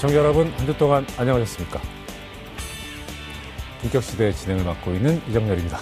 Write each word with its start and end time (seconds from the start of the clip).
시청자 0.00 0.16
여러분, 0.16 0.50
한 0.56 0.64
주 0.64 0.74
동안 0.78 1.06
안녕하셨습니까? 1.18 1.78
본격 3.82 4.02
시대의 4.02 4.34
진행을 4.34 4.64
맡고 4.64 4.92
있는 4.92 5.20
이정렬입니다. 5.28 5.78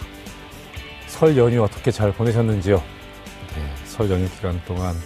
설 1.06 1.36
연휴 1.36 1.62
어떻게 1.62 1.92
잘 1.92 2.10
보내셨는지요? 2.10 2.78
네, 2.78 3.74
설 3.84 4.10
연휴 4.10 4.28
기간 4.28 4.60
동안 4.66 4.96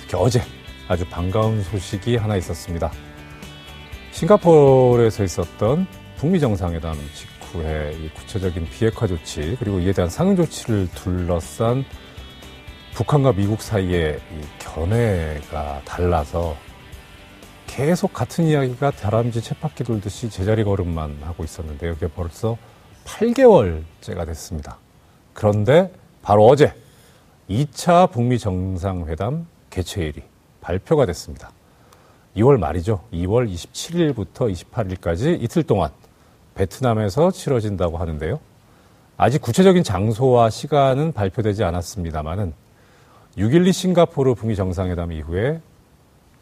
특히 0.00 0.16
어제 0.16 0.42
아주 0.88 1.08
반가운 1.08 1.62
소식이 1.62 2.16
하나 2.16 2.34
있었습니다. 2.34 2.90
싱가포르에서 4.10 5.22
있었던 5.22 5.86
북미 6.16 6.40
정상회담 6.40 6.98
직후에 7.14 8.10
구체적인 8.14 8.68
비핵화 8.68 9.06
조치 9.06 9.54
그리고 9.60 9.78
이에 9.78 9.92
대한 9.92 10.10
상응 10.10 10.34
조치를 10.34 10.88
둘러싼 10.92 11.84
북한과 12.94 13.34
미국 13.34 13.62
사이의 13.62 14.18
견해가 14.58 15.82
달라서 15.84 16.56
계속 17.66 18.12
같은 18.12 18.46
이야기가 18.46 18.92
다람쥐 18.92 19.42
쳇바퀴 19.42 19.84
돌듯이 19.84 20.30
제자리 20.30 20.64
걸음만 20.64 21.18
하고 21.22 21.44
있었는데요. 21.44 21.94
그게 21.94 22.08
벌써 22.08 22.56
8개월째가 23.04 24.26
됐습니다. 24.26 24.78
그런데 25.32 25.92
바로 26.22 26.46
어제 26.46 26.72
2차 27.50 28.10
북미 28.10 28.38
정상회담 28.38 29.46
개최일이 29.70 30.22
발표가 30.60 31.04
됐습니다. 31.06 31.50
2월 32.36 32.58
말이죠. 32.58 33.00
2월 33.12 33.52
27일부터 33.52 34.52
28일까지 34.52 35.42
이틀 35.42 35.62
동안 35.62 35.90
베트남에서 36.54 37.30
치러진다고 37.30 37.98
하는데요. 37.98 38.40
아직 39.16 39.40
구체적인 39.42 39.84
장소와 39.84 40.50
시간은 40.50 41.12
발표되지 41.12 41.62
않았습니다만은 41.64 42.52
6.12 43.36 43.72
싱가포르 43.72 44.34
북미 44.34 44.56
정상회담 44.56 45.12
이후에 45.12 45.60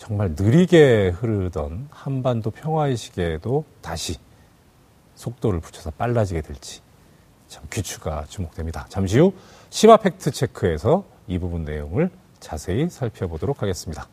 정말 0.02 0.34
느리게 0.36 1.10
흐르던 1.10 1.86
한반도 1.92 2.50
평화의 2.50 2.96
시계에도 2.96 3.64
다시 3.80 4.16
속도를 5.14 5.60
붙여서 5.60 5.92
빨라지게 5.92 6.40
될지 6.40 6.80
참 7.46 7.62
귀추가 7.72 8.24
주목됩니다. 8.28 8.84
잠시 8.88 9.20
후 9.20 9.32
심화 9.70 9.96
팩트 9.96 10.32
체크에서 10.32 11.04
이 11.28 11.38
부분 11.38 11.64
내용을 11.64 12.10
자세히 12.40 12.90
살펴보도록 12.90 13.62
하겠습니다. 13.62 14.08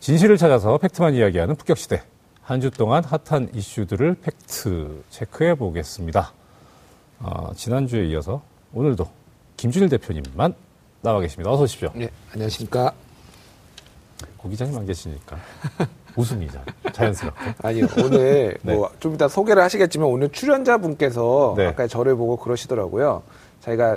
진실을 0.00 0.36
찾아서 0.36 0.76
팩트만 0.76 1.14
이야기하는 1.14 1.54
품격 1.56 1.78
시대. 1.78 2.02
한 2.42 2.60
주 2.60 2.70
동안 2.70 3.02
핫한 3.02 3.52
이슈들을 3.54 4.16
팩트 4.20 5.04
체크해 5.08 5.54
보겠습니다. 5.54 6.34
어, 7.20 7.52
지난주에 7.56 8.08
이어서 8.08 8.42
오늘도 8.74 9.08
김준일 9.56 9.88
대표님만 9.88 10.54
나와 11.00 11.20
계십니다. 11.20 11.50
어서 11.50 11.62
오십시오. 11.62 11.92
네, 11.94 12.10
안녕하십니까. 12.32 12.92
고 14.38 14.48
기자님 14.48 14.76
안 14.76 14.86
계시니까 14.86 15.36
웃음이죠. 16.16 16.60
자연스럽게. 16.92 17.54
아니 17.62 17.82
오늘 17.82 18.56
네. 18.62 18.74
뭐좀 18.74 19.14
이따 19.14 19.28
소개를 19.28 19.62
하시겠지만 19.62 20.08
오늘 20.08 20.28
출연자분께서 20.30 21.54
네. 21.56 21.66
아까 21.68 21.86
저를 21.86 22.16
보고 22.16 22.36
그러시더라고요. 22.36 23.22
자기가 23.60 23.96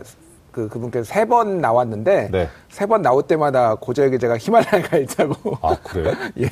그 0.51 0.69
그분께서 0.69 1.03
세 1.05 1.25
번 1.25 1.59
나왔는데 1.59 2.29
네. 2.31 2.49
세번 2.69 3.01
나올 3.01 3.23
때마다 3.23 3.75
고저에 3.75 4.17
제가 4.17 4.37
히말라야 4.37 4.81
가 4.83 4.97
있다고. 4.97 5.57
아 5.61 5.75
그래요? 5.83 6.13
예. 6.39 6.49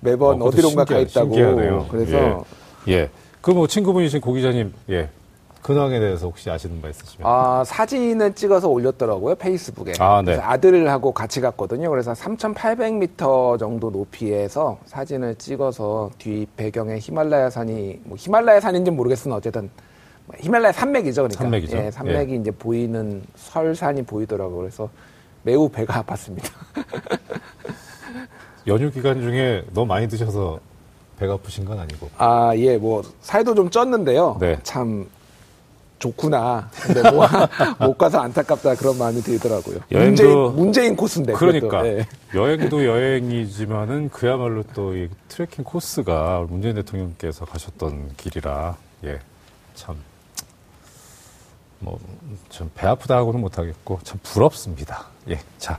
매번 0.00 0.40
어, 0.42 0.50
디론가 0.50 0.84
가 0.84 0.98
있다고. 0.98 1.32
신기하네요. 1.34 1.86
그래서 1.90 2.44
예. 2.88 2.92
예. 2.92 3.10
그 3.40 3.52
뭐 3.52 3.66
친구분이신 3.66 4.20
고 4.20 4.32
기자님 4.32 4.74
예. 4.90 5.08
근황에 5.62 5.98
대해서 6.00 6.26
혹시 6.26 6.50
아시는 6.50 6.80
바 6.80 6.88
있으시면? 6.88 7.26
아, 7.30 7.62
사진을 7.64 8.34
찍어서 8.34 8.68
올렸더라고요, 8.68 9.34
페이스북에. 9.34 9.92
아, 9.98 10.22
네. 10.24 10.34
아들하고 10.36 11.12
같이 11.12 11.40
갔거든요. 11.40 11.90
그래서 11.90 12.12
3,800m 12.12 13.58
정도 13.58 13.90
높이에서 13.90 14.78
사진을 14.86 15.34
찍어서 15.36 16.10
뒤 16.18 16.46
배경에 16.56 16.98
히말라야 16.98 17.50
산이, 17.50 18.00
뭐 18.04 18.16
히말라야 18.18 18.60
산인지는 18.60 18.96
모르겠으나 18.96 19.36
어쨌든 19.36 19.68
히말라야 20.38 20.72
산맥이죠, 20.72 21.22
그러니까. 21.22 21.42
산맥이죠. 21.42 21.76
예, 21.78 21.90
산맥이 21.90 22.32
예. 22.32 22.36
이제 22.36 22.50
보이는 22.50 23.22
설산이 23.34 24.02
보이더라고요. 24.02 24.58
그래서 24.58 24.88
매우 25.42 25.68
배가 25.68 26.02
아팠습니다. 26.02 26.50
연휴 28.66 28.90
기간 28.90 29.20
중에 29.22 29.64
너무 29.72 29.86
많이 29.86 30.06
드셔서 30.08 30.60
배가 31.18 31.34
아프신 31.34 31.64
건 31.64 31.78
아니고. 31.78 32.10
아, 32.18 32.52
예, 32.56 32.76
뭐, 32.76 33.02
살도 33.22 33.54
좀 33.54 33.70
쪘는데요. 33.70 34.38
네. 34.38 34.58
참, 34.62 35.08
좋구나. 35.98 36.70
근데 36.82 37.10
뭐, 37.10 37.26
못 37.80 37.98
가서 37.98 38.20
안타깝다 38.20 38.74
그런 38.76 38.98
마음이 38.98 39.20
들더라고요. 39.22 39.80
여행도 39.90 40.50
문재인, 40.50 40.56
문재인 40.56 40.96
코스인데. 40.96 41.32
그러니까 41.32 41.82
네. 41.82 42.06
여행도 42.34 42.84
여행이지만은 42.84 44.10
그야말로 44.10 44.62
또 44.74 44.94
이 44.94 45.08
트레킹 45.28 45.64
코스가 45.64 46.46
문재인 46.48 46.74
대통령께서 46.76 47.44
가셨던 47.44 48.12
길이라 48.16 48.76
예 49.04 49.18
참뭐좀배 51.80 52.86
아프다고는 52.86 53.40
못하겠고 53.40 54.00
참 54.02 54.18
부럽습니다. 54.22 55.06
예 55.28 55.40
자. 55.58 55.78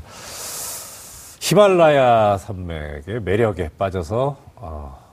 히말라야 1.42 2.38
산맥의 2.38 3.22
매력에 3.22 3.70
빠져서 3.78 4.38
어, 4.58 5.09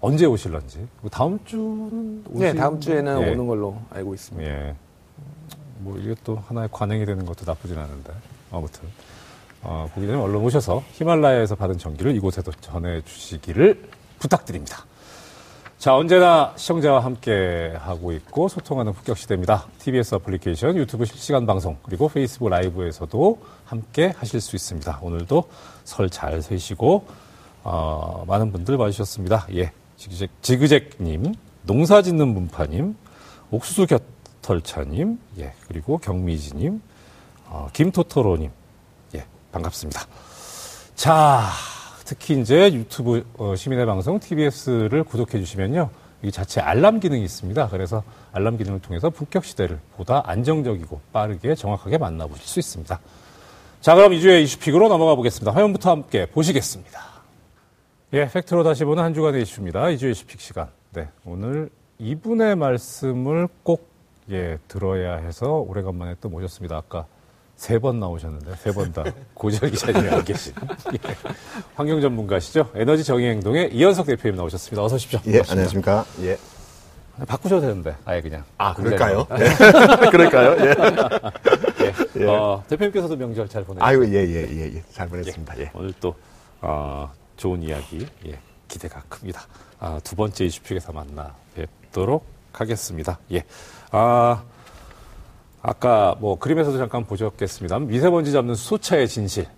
언제 0.00 0.26
오실런지. 0.26 0.86
다음 1.10 1.38
주는 1.44 2.22
오시 2.30 2.38
네, 2.44 2.52
다음 2.54 2.80
주에는 2.80 3.22
예. 3.22 3.30
오는 3.30 3.46
걸로 3.46 3.76
알고 3.90 4.14
있습니다. 4.14 4.48
예. 4.48 4.74
뭐 5.78 5.96
이게 5.98 6.14
또 6.24 6.36
하나의 6.46 6.68
관행이 6.72 7.04
되는 7.04 7.24
것도 7.24 7.44
나쁘진 7.44 7.78
않은데 7.78 8.12
아무튼 8.50 8.88
어, 9.62 9.88
전에 9.94 10.14
얼른 10.14 10.36
오셔서 10.36 10.82
히말라야에서 10.92 11.56
받은 11.56 11.78
전기를 11.78 12.14
이곳에도 12.14 12.52
전해주시기를 12.52 13.88
부탁드립니다. 14.18 14.84
자, 15.78 15.94
언제나 15.94 16.52
시청자와 16.56 17.04
함께 17.04 17.72
하고 17.78 18.10
있고 18.12 18.48
소통하는 18.48 18.92
북격 18.92 19.16
시대입니다. 19.16 19.66
TBS 19.78 20.16
어플리케이션, 20.16 20.76
유튜브 20.76 21.04
실시간 21.04 21.46
방송, 21.46 21.76
그리고 21.84 22.08
페이스북 22.08 22.48
라이브에서도 22.48 23.38
함께 23.64 24.12
하실 24.16 24.40
수 24.40 24.56
있습니다. 24.56 24.98
오늘도 25.00 25.44
설 25.84 26.10
잘 26.10 26.42
세시고, 26.42 27.06
어, 27.62 28.24
많은 28.26 28.50
분들 28.50 28.76
봐주셨습니다. 28.76 29.46
예. 29.54 29.70
지그잭, 29.98 30.30
지그잭님, 30.42 31.34
농사 31.64 32.02
짓는 32.02 32.28
문파님, 32.28 32.96
옥수수 33.50 33.86
곁털차님, 33.86 35.18
예, 35.38 35.52
그리고 35.66 35.98
경미지님, 35.98 36.80
어, 37.46 37.68
김토토로님, 37.72 38.50
예, 39.16 39.24
반갑습니다. 39.50 40.06
자, 40.94 41.48
특히 42.04 42.40
이제 42.40 42.72
유튜브 42.72 43.26
어, 43.38 43.56
시민의 43.56 43.86
방송 43.86 44.20
TBS를 44.20 45.02
구독해 45.02 45.40
주시면요. 45.40 45.90
이 46.22 46.30
자체 46.30 46.60
알람 46.60 47.00
기능이 47.00 47.24
있습니다. 47.24 47.68
그래서 47.68 48.04
알람 48.32 48.56
기능을 48.56 48.80
통해서 48.80 49.10
본격 49.10 49.44
시대를 49.44 49.80
보다 49.96 50.22
안정적이고 50.26 51.00
빠르게 51.12 51.56
정확하게 51.56 51.98
만나보실 51.98 52.46
수 52.46 52.60
있습니다. 52.60 53.00
자, 53.80 53.94
그럼 53.96 54.12
이주의 54.12 54.44
이슈픽으로 54.44 54.88
넘어가 54.88 55.16
보겠습니다. 55.16 55.52
화면부터 55.52 55.90
함께 55.90 56.26
보시겠습니다. 56.26 57.17
예, 58.14 58.26
팩트로 58.26 58.64
다시 58.64 58.84
보는 58.84 59.02
한 59.02 59.12
주간의 59.14 59.42
이슈입니다. 59.42 59.90
이주의 59.90 60.14
시픽 60.14 60.40
시간. 60.40 60.68
네, 60.94 61.08
오늘 61.26 61.68
이분의 61.98 62.56
말씀을 62.56 63.48
꼭 63.62 63.88
예, 64.30 64.58
들어야 64.68 65.16
해서 65.16 65.56
오래간만에 65.58 66.16
또 66.20 66.28
모셨습니다. 66.28 66.76
아까 66.76 67.06
세 67.56 67.78
번 67.80 67.98
나오셨는데 67.98 68.54
세 68.56 68.70
번 68.72 68.92
다 68.92 69.04
고지혁 69.34 69.70
기자님이 69.72 70.08
안 70.10 70.24
계신 70.24 70.54
예, 70.94 70.98
환경 71.74 72.00
전문가시죠. 72.00 72.70
에너지 72.74 73.04
정의 73.04 73.30
행동의 73.30 73.74
이현석 73.74 74.06
대표님 74.06 74.36
나오셨습니다. 74.36 74.82
어서 74.82 74.94
오십시오. 74.94 75.20
예, 75.26 75.42
안녕하십니까. 75.48 76.04
예. 76.22 76.38
바꾸셔도 77.26 77.60
되는데 77.62 77.94
아예 78.04 78.22
그냥. 78.22 78.44
아 78.58 78.72
그럴까요? 78.74 79.26
예. 79.32 79.44
그럴까요? 80.10 80.56
예. 80.64 80.74
예. 81.84 81.94
예. 82.22 82.26
어, 82.26 82.62
대표님께서도 82.68 83.16
명절 83.16 83.48
잘 83.48 83.64
보내셨어요. 83.64 83.86
아유 83.86 84.06
예예예 84.14 84.48
예, 84.52 84.76
예, 84.76 84.82
잘 84.92 85.08
보냈습니다. 85.08 85.58
예. 85.58 85.70
오늘 85.74 85.92
또 86.00 86.14
어, 86.60 87.10
좋은 87.38 87.62
이야기 87.62 88.06
예, 88.26 88.38
기대가 88.68 89.02
큽니다. 89.08 89.46
아, 89.78 89.98
두 90.04 90.14
번째 90.14 90.44
이슈픽에서 90.44 90.92
만나 90.92 91.34
뵙도록 91.54 92.26
하겠습니다. 92.52 93.18
예. 93.32 93.44
아, 93.90 94.44
아까 95.62 96.16
뭐 96.20 96.38
그림에서도 96.38 96.76
잠깐 96.76 97.04
보셨겠습니다. 97.06 97.78
미세먼지 97.78 98.32
잡는 98.32 98.54
수소차의 98.54 99.08
진실에 99.08 99.48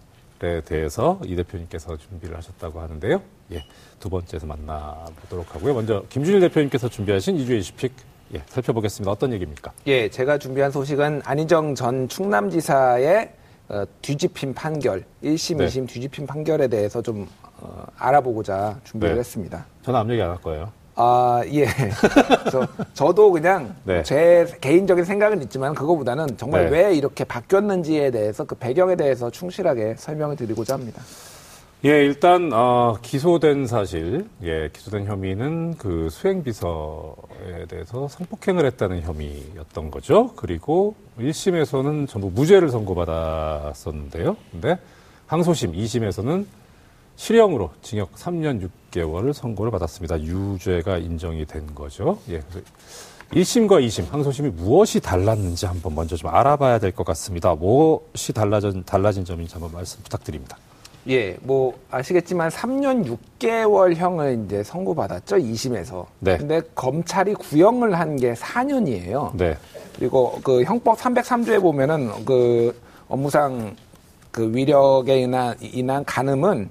대해서 0.65 1.21
이 1.25 1.35
대표님께서 1.35 1.97
준비를 1.97 2.37
하셨다고 2.37 2.81
하는데요. 2.81 3.21
예. 3.53 3.65
두 3.99 4.09
번째에서 4.09 4.47
만나보도록 4.47 5.55
하고요. 5.55 5.75
먼저 5.75 6.05
김준일 6.09 6.41
대표님께서 6.41 6.89
준비하신 6.89 7.37
이주의 7.37 7.61
이슈픽 7.61 7.93
예, 8.35 8.43
살펴보겠습니다. 8.47 9.11
어떤 9.11 9.33
얘기입니까? 9.33 9.73
예, 9.87 10.09
제가 10.09 10.39
준비한 10.39 10.71
소식은 10.71 11.23
안희정 11.25 11.75
전 11.75 12.09
충남지사의 12.09 13.33
어, 13.71 13.85
뒤집힌 14.03 14.53
판결, 14.53 15.05
1심, 15.23 15.57
네. 15.57 15.67
2심 15.67 15.89
뒤집힌 15.89 16.27
판결에 16.27 16.69
대해서 16.69 17.01
좀 17.01 17.29
어, 17.61 17.85
알아보고자 17.99 18.79
준비를 18.85 19.15
네. 19.15 19.21
했습니다. 19.21 19.67
저는 19.83 20.01
아무 20.01 20.13
얘기 20.13 20.23
안 20.23 20.31
할 20.31 20.41
거예요. 20.41 20.73
아, 21.03 21.43
예. 21.47 21.67
그래서 22.43 22.67
저도 22.93 23.33
그냥 23.33 23.75
네. 23.85 24.03
제 24.03 24.47
개인적인 24.61 25.05
생각은 25.05 25.43
있지만 25.43 25.75
그거보다는 25.75 26.37
정말 26.37 26.69
네. 26.71 26.89
왜 26.89 26.95
이렇게 26.95 27.25
바뀌었는지에 27.25 28.11
대해서 28.11 28.45
그 28.45 28.55
배경에 28.55 28.97
대해서 28.97 29.31
충실하게 29.31 29.95
설명을 29.97 30.37
드리고자 30.37 30.75
합니다. 30.75 31.01
예, 31.87 32.05
일단 32.05 32.53
어, 32.53 32.99
기소된 33.01 33.67
사실, 33.67 34.29
예, 34.43 34.69
기소된 34.71 35.07
혐의는 35.07 35.79
그 35.79 36.11
수행 36.11 36.43
비서에 36.43 37.65
대해서 37.71 38.07
성폭행을 38.07 38.67
했다는 38.67 39.01
혐의였던 39.01 39.91
거죠. 39.91 40.35
그리고 40.37 40.95
1심에서는 41.19 42.07
전부 42.07 42.31
무죄를 42.31 42.69
선고받았었는데요. 42.69 44.37
근데 44.53 44.79
항소심 45.27 45.73
2심에서는 45.73 46.45
실형으로 47.25 47.69
징역 47.83 48.15
3년 48.15 48.67
6개월을 48.91 49.35
선고를 49.35 49.71
받았습니다. 49.73 50.23
유죄가 50.23 50.97
인정이 50.97 51.45
된 51.45 51.67
거죠. 51.75 52.19
예, 52.31 52.41
그래서 52.41 52.67
1심과 53.33 53.87
2심, 53.87 54.11
항소심이 54.11 54.49
무엇이 54.49 55.01
달랐는지 55.01 55.67
한번 55.67 55.95
먼저 55.95 56.17
좀 56.17 56.31
알아봐야 56.31 56.79
될 56.79 56.93
것 56.93 57.05
같습니다. 57.05 57.55
무엇이 57.55 58.33
달라진, 58.33 58.83
달라진 58.87 59.27
점인지 59.27 59.53
한번 59.53 59.71
말씀 59.71 60.03
부탁드립니다. 60.03 60.57
예, 61.11 61.37
뭐 61.43 61.79
아시겠지만 61.91 62.49
3년 62.49 63.19
6개월형을 63.39 64.47
이제 64.47 64.63
선고받았죠 64.63 65.37
2심에서. 65.37 66.07
네. 66.21 66.39
근데 66.39 66.63
검찰이 66.75 67.35
구형을 67.35 67.99
한 67.99 68.17
게 68.17 68.33
4년이에요. 68.33 69.37
네. 69.37 69.59
그리고 69.95 70.41
그 70.43 70.63
형법 70.65 70.97
303조에 70.99 71.61
보면은 71.61 72.25
그 72.25 72.75
업무상 73.09 73.77
그 74.31 74.51
위력에 74.55 75.21
인한, 75.21 75.55
인한 75.61 76.03
간음은 76.07 76.71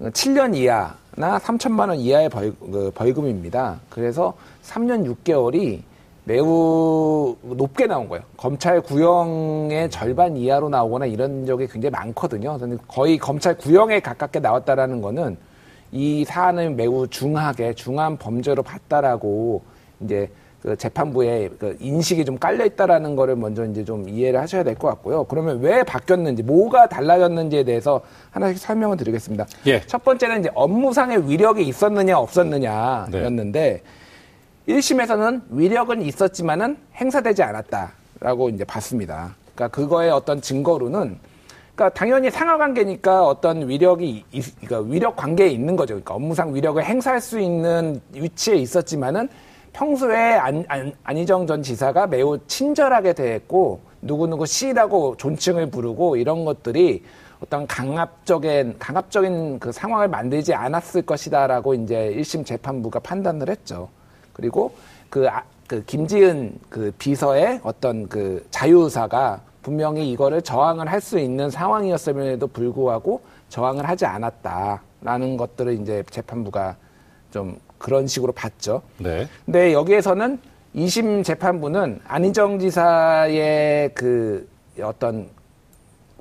7년 0.00 0.54
이하나 0.54 1.38
3천만 1.38 1.88
원 1.88 1.98
이하의 1.98 2.28
벌, 2.28 2.54
그 2.60 2.90
벌금입니다. 2.94 3.80
그래서 3.90 4.34
3년 4.62 5.12
6개월이 5.24 5.82
매우 6.24 7.36
높게 7.42 7.86
나온 7.86 8.08
거예요. 8.08 8.22
검찰 8.36 8.80
구형의 8.80 9.90
절반 9.90 10.36
이하로 10.36 10.68
나오거나 10.68 11.06
이런 11.06 11.46
적이 11.46 11.66
굉장히 11.66 11.90
많거든요. 11.90 12.58
거의 12.86 13.18
검찰 13.18 13.56
구형에 13.56 14.00
가깝게 14.00 14.38
나왔다라는 14.40 15.00
거는 15.00 15.38
이 15.90 16.24
사안을 16.26 16.70
매우 16.70 17.08
중하게 17.08 17.74
중한 17.74 18.18
범죄로 18.18 18.62
봤다라고 18.62 19.62
이제 20.00 20.30
그 20.62 20.76
재판부에 20.76 21.50
그 21.58 21.76
인식이 21.78 22.24
좀 22.24 22.36
깔려 22.36 22.64
있다라는 22.64 23.14
거를 23.14 23.36
먼저 23.36 23.64
이제 23.64 23.84
좀 23.84 24.08
이해를 24.08 24.40
하셔야 24.40 24.64
될 24.64 24.74
것 24.74 24.88
같고요. 24.88 25.24
그러면 25.24 25.60
왜 25.60 25.82
바뀌었는지, 25.84 26.42
뭐가 26.42 26.88
달라졌는지에 26.88 27.64
대해서 27.64 28.00
하나씩 28.30 28.58
설명을 28.58 28.96
드리겠습니다. 28.96 29.46
예. 29.66 29.80
첫 29.86 30.02
번째는 30.04 30.40
이제 30.40 30.50
업무상의 30.54 31.28
위력이 31.28 31.62
있었느냐 31.62 32.18
없었느냐였는데 32.18 33.82
네. 34.66 34.74
1심에서는 34.74 35.42
위력은 35.50 36.02
있었지만은 36.02 36.76
행사되지 36.96 37.42
않았다라고 37.42 38.50
이제 38.50 38.64
봤습니다. 38.64 39.34
그러니까 39.54 39.68
그거의 39.74 40.10
어떤 40.10 40.40
증거로는 40.40 41.18
그러니까 41.74 41.96
당연히 41.96 42.30
상하 42.30 42.58
관계니까 42.58 43.24
어떤 43.24 43.68
위력이 43.68 44.24
그러니까 44.66 44.92
위력 44.92 45.16
관계에 45.16 45.48
있는 45.48 45.76
거죠. 45.76 45.94
그러니까 45.94 46.14
업무상 46.14 46.54
위력을 46.54 46.84
행사할 46.84 47.20
수 47.20 47.38
있는 47.38 48.00
위치에 48.12 48.56
있었지만은 48.56 49.28
평소에 49.72 50.34
안, 50.34 50.64
안, 50.68 50.92
안희정 51.04 51.46
전 51.46 51.62
지사가 51.62 52.06
매우 52.06 52.38
친절하게 52.46 53.12
대했고 53.12 53.80
누구누구 54.02 54.46
씨라고 54.46 55.16
존칭을 55.16 55.70
부르고 55.70 56.16
이런 56.16 56.44
것들이 56.44 57.02
어떤 57.42 57.66
강압적인 57.66 58.76
강압적인 58.78 59.58
그 59.60 59.70
상황을 59.70 60.08
만들지 60.08 60.54
않았을 60.54 61.02
것이다라고 61.02 61.74
이제 61.74 62.14
1심 62.16 62.44
재판부가 62.44 62.98
판단을 62.98 63.48
했죠. 63.48 63.88
그리고 64.32 64.72
그, 65.08 65.28
아, 65.28 65.42
그 65.66 65.84
김지은 65.84 66.58
그 66.68 66.92
비서의 66.98 67.60
어떤 67.62 68.08
그 68.08 68.44
자유의사가 68.50 69.40
분명히 69.62 70.10
이거를 70.10 70.42
저항을 70.42 70.90
할 70.90 71.00
수 71.00 71.18
있는 71.18 71.50
상황이었음에도 71.50 72.46
불구하고 72.48 73.20
저항을 73.50 73.88
하지 73.88 74.06
않았다라는 74.06 75.36
것들을 75.36 75.80
이제 75.80 76.02
재판부가 76.10 76.76
좀 77.30 77.58
그런 77.78 78.06
식으로 78.06 78.32
봤죠. 78.32 78.82
네. 78.98 79.26
근데 79.44 79.72
여기에서는 79.72 80.38
2심 80.74 81.24
재판부는 81.24 82.00
안희정 82.06 82.58
지사의 82.58 83.92
그 83.94 84.48
어떤 84.80 85.28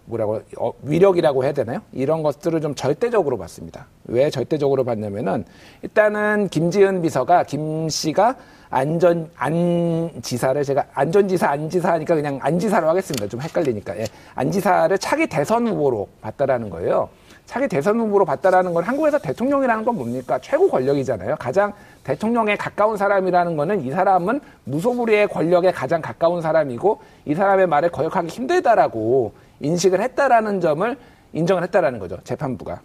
뭐라고 0.06 0.42
어, 0.58 0.72
위력이라고 0.84 1.44
해야 1.44 1.52
되나요? 1.52 1.82
이런 1.92 2.24
것들을 2.24 2.62
좀 2.62 2.76
절대적으로 2.76 3.38
봤습니다. 3.38 3.88
왜 4.06 4.30
절대적으로 4.30 4.84
봤냐면은 4.86 5.44
일단은 5.82 6.48
김지은 6.50 7.02
비서가 7.02 7.44
김 7.44 7.90
씨가 7.90 8.36
안전 8.70 9.30
안 9.36 10.12
지사를 10.22 10.62
제가 10.64 10.86
안전 10.94 11.28
지사 11.28 11.50
안 11.50 11.70
지사 11.70 11.94
하니까 11.94 12.16
그냥 12.16 12.40
안 12.42 12.58
지사로 12.58 12.88
하겠습니다. 12.90 13.28
좀 13.28 13.42
헷갈리니까 13.42 13.98
예. 13.98 14.06
안 14.36 14.52
지사를 14.52 14.98
차기 14.98 15.28
대선 15.28 15.68
후보로 15.68 16.08
봤다라는 16.22 16.70
거예요. 16.70 17.10
차기 17.48 17.68
대선 17.70 17.98
후보로 18.00 18.26
봤다라는 18.26 18.74
건 18.74 18.84
한국에서 18.84 19.18
대통령이라는 19.18 19.86
건 19.86 19.96
뭡니까? 19.96 20.38
최고 20.40 20.70
권력이잖아요. 20.70 21.38
가장 21.40 21.74
대통령에 22.04 22.58
가까운 22.58 22.98
사람이라는 22.98 23.56
거는 23.56 23.86
이 23.86 23.90
사람은 23.90 24.42
무소불위의 24.66 25.30
권력에 25.30 25.72
가장 25.72 26.02
가까운 26.02 26.42
사람이고 26.42 27.02
이 27.26 27.34
사람의 27.34 27.68
말을 27.68 27.90
거역하기 27.90 28.28
힘들다라고 28.28 29.32
인식을 29.62 30.02
했다라는 30.02 30.60
점을 30.60 30.98
인정을 31.32 31.64
했다라는 31.64 32.00
거죠. 32.00 32.18
재판부가. 32.26 32.82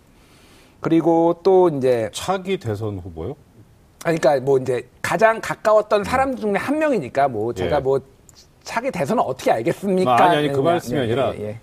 그리고 0.81 1.41
또 1.43 1.69
이제 1.69 2.09
차기 2.13 2.57
대선 2.57 2.99
후보요? 2.99 3.35
그러니까 4.01 4.39
뭐 4.41 4.59
이제 4.59 4.89
가장 5.01 5.41
가까웠던 5.41 6.05
사람 6.05 6.37
중에 6.37 6.55
한 6.55 6.79
명이니까 6.79 7.27
뭐 7.27 7.53
제가 7.53 7.77
예. 7.77 7.81
뭐 7.81 8.01
차기 8.63 8.93
대선은 8.93 9.25
어떻게 9.25 9.51
알겠습니까? 9.51 10.25
아, 10.25 10.31
니 10.31 10.37
아니 10.37 10.53
그 10.53 10.61
말씀이 10.61 10.99
예, 10.99 11.03
아니라 11.03 11.35
예, 11.35 11.49
예. 11.49 11.59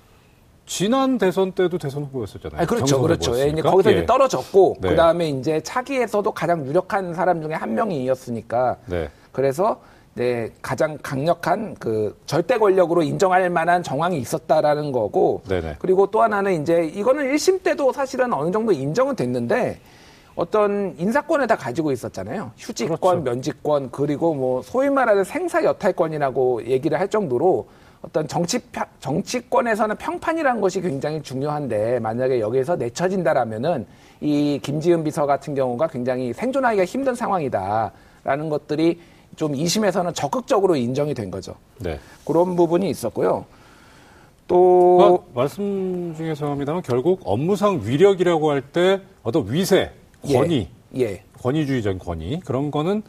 지난 0.69 1.17
대선 1.17 1.51
때도 1.51 1.79
대선 1.79 2.03
후보였었잖아요. 2.03 2.61
아, 2.61 2.65
그렇죠, 2.65 3.01
그렇죠. 3.01 3.37
예, 3.39 3.47
이제 3.47 3.59
거기서 3.59 3.89
이제 3.89 3.99
예. 4.01 4.05
떨어졌고 4.05 4.77
네. 4.81 4.89
그 4.89 4.95
다음에 4.95 5.27
이제 5.27 5.59
차기에서도 5.61 6.31
가장 6.31 6.63
유력한 6.67 7.15
사람 7.15 7.41
중에 7.41 7.55
한 7.55 7.73
명이었으니까 7.73 8.77
네. 8.85 9.09
그래서 9.31 9.81
네, 10.13 10.51
가장 10.61 10.99
강력한 11.01 11.75
그 11.79 12.15
절대 12.27 12.59
권력으로 12.59 13.01
인정할 13.01 13.49
만한 13.49 13.81
정황이 13.81 14.19
있었다라는 14.19 14.91
거고 14.91 15.41
네네. 15.49 15.77
그리고 15.79 16.05
또 16.11 16.21
하나는 16.21 16.61
이제 16.61 16.83
이거는 16.83 17.33
1심 17.33 17.63
때도 17.63 17.91
사실은 17.91 18.31
어느 18.31 18.51
정도 18.51 18.71
인정은 18.71 19.15
됐는데 19.15 19.79
어떤 20.35 20.93
인사권을 20.99 21.47
다 21.47 21.55
가지고 21.55 21.91
있었잖아요. 21.91 22.51
휴직권, 22.57 22.99
그렇죠. 22.99 23.21
면직권, 23.23 23.89
그리고 23.89 24.35
뭐 24.35 24.61
소위 24.61 24.91
말하는 24.91 25.23
생사 25.23 25.63
여탈권이라고 25.63 26.67
얘기를 26.67 26.99
할 26.99 27.07
정도로 27.07 27.67
어떤 28.01 28.27
정치 28.27 28.59
정치권에서는 29.01 29.95
평판이라는 29.97 30.61
것이 30.61 30.81
굉장히 30.81 31.21
중요한데 31.21 31.99
만약에 31.99 32.39
여기에서 32.39 32.75
내쳐진다라면은 32.75 33.85
이 34.21 34.59
김지은 34.63 35.03
비서 35.03 35.25
같은 35.25 35.53
경우가 35.53 35.87
굉장히 35.87 36.33
생존하기가 36.33 36.85
힘든 36.85 37.13
상황이다라는 37.15 38.49
것들이 38.49 38.99
좀 39.35 39.53
2심에서는 39.53 40.13
적극적으로 40.15 40.75
인정이 40.75 41.13
된 41.13 41.29
거죠. 41.29 41.55
네. 41.79 41.99
그런 42.25 42.55
부분이 42.55 42.89
있었고요. 42.89 43.45
또 44.47 45.23
아, 45.35 45.37
말씀 45.39 46.13
중에서 46.17 46.49
합니다만 46.49 46.81
결국 46.81 47.21
업무상 47.23 47.81
위력이라고 47.83 48.49
할 48.49 48.61
때 48.73 49.01
어떤 49.23 49.51
위세, 49.51 49.91
권위, 50.25 50.67
예. 50.95 51.01
예. 51.01 51.23
권위주의적인 51.41 51.99
권위 51.99 52.39
그런 52.39 52.71
거는 52.71 53.03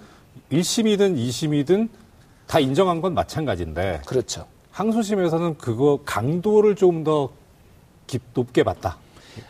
1심이든 0.53 1.17
2심이든 1.17 1.89
다 2.47 2.61
인정한 2.61 3.01
건 3.01 3.15
마찬가지인데. 3.15 4.03
그렇죠. 4.07 4.45
항소심에서는 4.85 5.59
그거 5.59 6.01
강도를 6.05 6.75
좀 6.75 7.05
더 7.05 7.31
높게 8.35 8.63
봤다. 8.63 8.97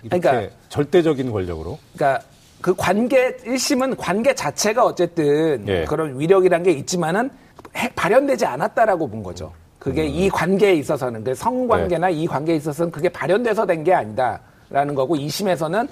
그러니까 0.02 0.54
절대적인 0.68 1.32
권력으로. 1.32 1.78
그러니까 1.94 2.22
그 2.60 2.74
관계 2.76 3.34
1심은 3.38 3.96
관계 3.98 4.34
자체가 4.34 4.84
어쨌든 4.84 5.64
예. 5.66 5.84
그런 5.86 6.18
위력이란 6.20 6.62
게 6.62 6.70
있지만은 6.72 7.30
해, 7.76 7.90
발현되지 7.94 8.44
않았다라고 8.44 9.08
본 9.08 9.22
거죠. 9.22 9.52
그게 9.78 10.02
음. 10.02 10.08
이 10.08 10.28
관계에 10.28 10.74
있어서는 10.74 11.24
그 11.24 11.34
성관계나 11.34 12.08
네. 12.08 12.12
이 12.12 12.26
관계에 12.26 12.56
있어서는 12.56 12.92
그게 12.92 13.08
발현돼서 13.08 13.64
된 13.66 13.82
게 13.82 13.94
아니다라는 13.94 14.94
거고 14.94 15.16
2심에서는 15.16 15.88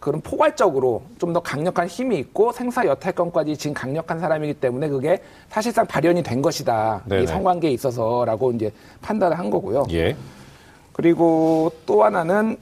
그런 0.00 0.20
포괄적으로 0.20 1.02
좀 1.18 1.32
더 1.32 1.40
강력한 1.40 1.86
힘이 1.86 2.18
있고 2.18 2.52
생사 2.52 2.86
여탈권까지 2.86 3.56
지금 3.56 3.74
강력한 3.74 4.18
사람이기 4.18 4.54
때문에 4.54 4.88
그게 4.88 5.20
사실상 5.50 5.86
발현이 5.86 6.22
된 6.22 6.40
것이다. 6.40 7.02
네네. 7.04 7.22
이 7.22 7.26
성관계에 7.26 7.70
있어서라고 7.72 8.52
이제 8.52 8.72
판단을 9.02 9.38
한 9.38 9.50
거고요. 9.50 9.84
예. 9.90 10.16
그리고 10.94 11.70
또 11.84 12.02
하나는 12.02 12.56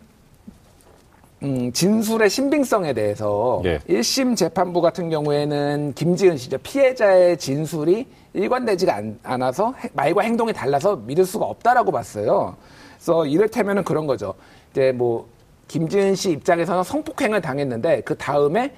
음, 1.43 1.71
진술의 1.71 2.29
신빙성에 2.31 2.93
대해서 2.95 3.63
예. 3.67 3.79
1심 3.89 4.37
재판부 4.37 4.81
같은 4.81 5.11
경우에는 5.11 5.93
김지은 5.95 6.37
씨죠. 6.39 6.59
피해자의 6.59 7.37
진술이 7.39 8.07
일관되지가 8.33 8.95
않, 9.23 9.43
아서 9.43 9.75
말과 9.93 10.23
행동이 10.23 10.53
달라서 10.53 10.97
믿을 10.97 11.25
수가 11.25 11.45
없다라고 11.45 11.93
봤어요. 11.93 12.57
그래서 12.97 13.27
이를테면은 13.27 13.85
그런 13.85 14.07
거죠. 14.07 14.35
이제 14.73 14.93
뭐 14.93 15.29
김지은 15.69 16.15
씨 16.15 16.31
입장에서는 16.31 16.85
성폭행을 16.85 17.41
당했는데 17.41 18.03
그 18.03 18.17
다음에 18.17 18.75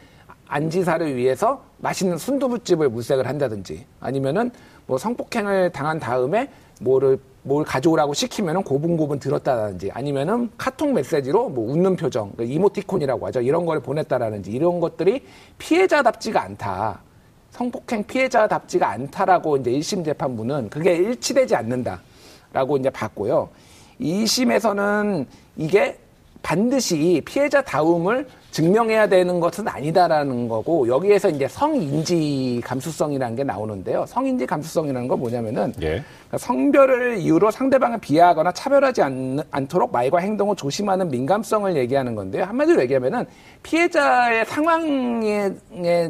안 0.46 0.70
지사를 0.70 1.14
위해서 1.14 1.62
맛있는 1.78 2.16
순두부집을 2.16 2.88
물색을 2.88 3.26
한다든지 3.26 3.84
아니면은 4.00 4.50
뭐 4.86 4.96
성폭행을 4.96 5.70
당한 5.70 6.00
다음에 6.00 6.50
뭐를 6.80 7.18
뭘 7.42 7.64
가져오라고 7.64 8.14
시키면은 8.14 8.62
고분고분 8.62 9.18
들었다든지 9.18 9.90
아니면은 9.92 10.50
카톡 10.58 10.92
메시지로 10.92 11.48
뭐 11.50 11.72
웃는 11.72 11.96
표정, 11.96 12.32
그 12.36 12.44
이모티콘이라고 12.44 13.26
하죠. 13.26 13.40
이런 13.40 13.64
걸 13.66 13.80
보냈다라는지 13.80 14.50
이런 14.50 14.80
것들이 14.80 15.24
피해자답지가 15.58 16.42
않다. 16.42 17.02
성폭행 17.50 18.04
피해자답지가 18.04 18.88
않다라고 18.88 19.56
이제 19.56 19.70
1심 19.70 20.04
재판부는 20.04 20.68
그게 20.68 20.96
일치되지 20.96 21.56
않는다라고 21.56 22.76
이제 22.78 22.90
봤고요. 22.90 23.48
2심에서는 24.00 25.26
이게 25.56 25.98
반드시 26.48 27.20
피해자다움을 27.26 28.26
증명해야 28.52 29.06
되는 29.06 29.38
것은 29.38 29.68
아니다라는 29.68 30.48
거고 30.48 30.88
여기에서 30.88 31.28
이제 31.28 31.46
성인지 31.46 32.62
감수성이라는 32.64 33.36
게 33.36 33.44
나오는데요. 33.44 34.06
성인지 34.06 34.46
감수성이라는 34.46 35.08
건 35.08 35.20
뭐냐면은 35.20 35.74
예. 35.82 36.02
그러니까 36.28 36.38
성별을 36.38 37.18
이유로 37.18 37.50
상대방을 37.50 37.98
비하하거나 38.00 38.52
차별하지 38.52 39.02
않, 39.02 39.40
않도록 39.50 39.92
말과 39.92 40.20
행동을 40.20 40.56
조심하는 40.56 41.10
민감성을 41.10 41.76
얘기하는 41.76 42.14
건데요. 42.14 42.44
한마디로 42.44 42.80
얘기하면은 42.80 43.26
피해자의 43.62 44.46
상황에 44.46 45.52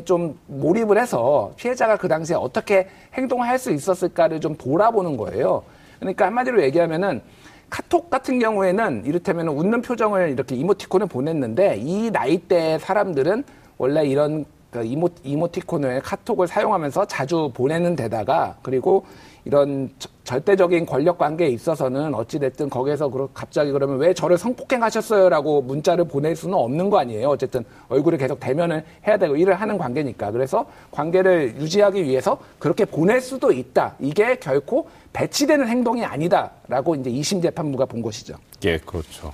좀 0.05 0.39
몰입을 0.47 1.01
해서 1.01 1.51
피해자가 1.57 1.97
그 1.97 2.07
당시에 2.07 2.37
어떻게 2.37 2.87
행동을 3.15 3.49
할수 3.49 3.73
있었을까를 3.73 4.41
좀 4.41 4.55
돌아보는 4.57 5.17
거예요. 5.17 5.65
그러니까 5.99 6.27
한마디로 6.27 6.63
얘기하면은 6.63 7.23
카톡 7.71 8.11
같은 8.11 8.39
경우에는 8.39 9.05
이를테면 9.05 9.49
웃는 9.49 9.83
표정을 9.83 10.31
이렇게 10.31 10.57
이모티콘을 10.57 11.07
보냈는데 11.07 11.77
이 11.79 12.11
나이대 12.11 12.79
사람들은 12.79 13.45
원래 13.77 14.07
이런 14.07 14.45
그 14.71 14.85
이모, 14.85 15.09
이모티콘을 15.23 16.01
카톡을 16.03 16.47
사용하면서 16.47 17.07
자주 17.07 17.51
보내는 17.55 17.97
데다가 17.97 18.57
그리고 18.63 19.07
이런 19.45 19.89
저, 19.99 20.11
절대적인 20.25 20.85
권력 20.85 21.17
관계에 21.17 21.49
있어서는 21.49 22.15
어찌됐든 22.15 22.69
거기에서 22.69 23.11
갑자기 23.33 23.73
그러면 23.73 23.97
왜 23.97 24.13
저를 24.13 24.37
성폭행하셨어요? 24.37 25.31
라고 25.31 25.63
문자를 25.63 26.05
보낼 26.05 26.37
수는 26.37 26.55
없는 26.55 26.91
거 26.91 26.99
아니에요. 26.99 27.29
어쨌든 27.29 27.65
얼굴을 27.89 28.19
계속 28.19 28.39
대면을 28.39 28.85
해야 29.07 29.17
되고 29.17 29.35
일을 29.37 29.55
하는 29.55 29.79
관계니까. 29.79 30.33
그래서 30.33 30.67
관계를 30.91 31.57
유지하기 31.57 32.05
위해서 32.05 32.39
그렇게 32.59 32.85
보낼 32.85 33.23
수도 33.23 33.51
있다. 33.51 33.95
이게 34.01 34.39
결코 34.39 34.87
배치되는 35.13 35.67
행동이 35.67 36.05
아니다라고 36.05 36.95
이제 36.97 37.11
2심 37.11 37.43
재판부가 37.43 37.87
본 37.87 38.03
것이죠. 38.03 38.37
예, 38.65 38.79
그렇죠. 38.79 39.33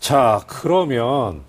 자, 0.00 0.44
그러면 0.46 1.42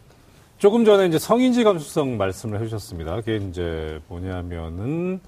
조금 0.58 0.86
전에 0.86 1.06
이제 1.06 1.20
성인지 1.20 1.64
감수성 1.64 2.18
말씀을 2.18 2.60
해주셨습니다. 2.62 3.16
그게 3.18 3.38
이제 3.38 4.00
뭐냐면은 4.08 5.20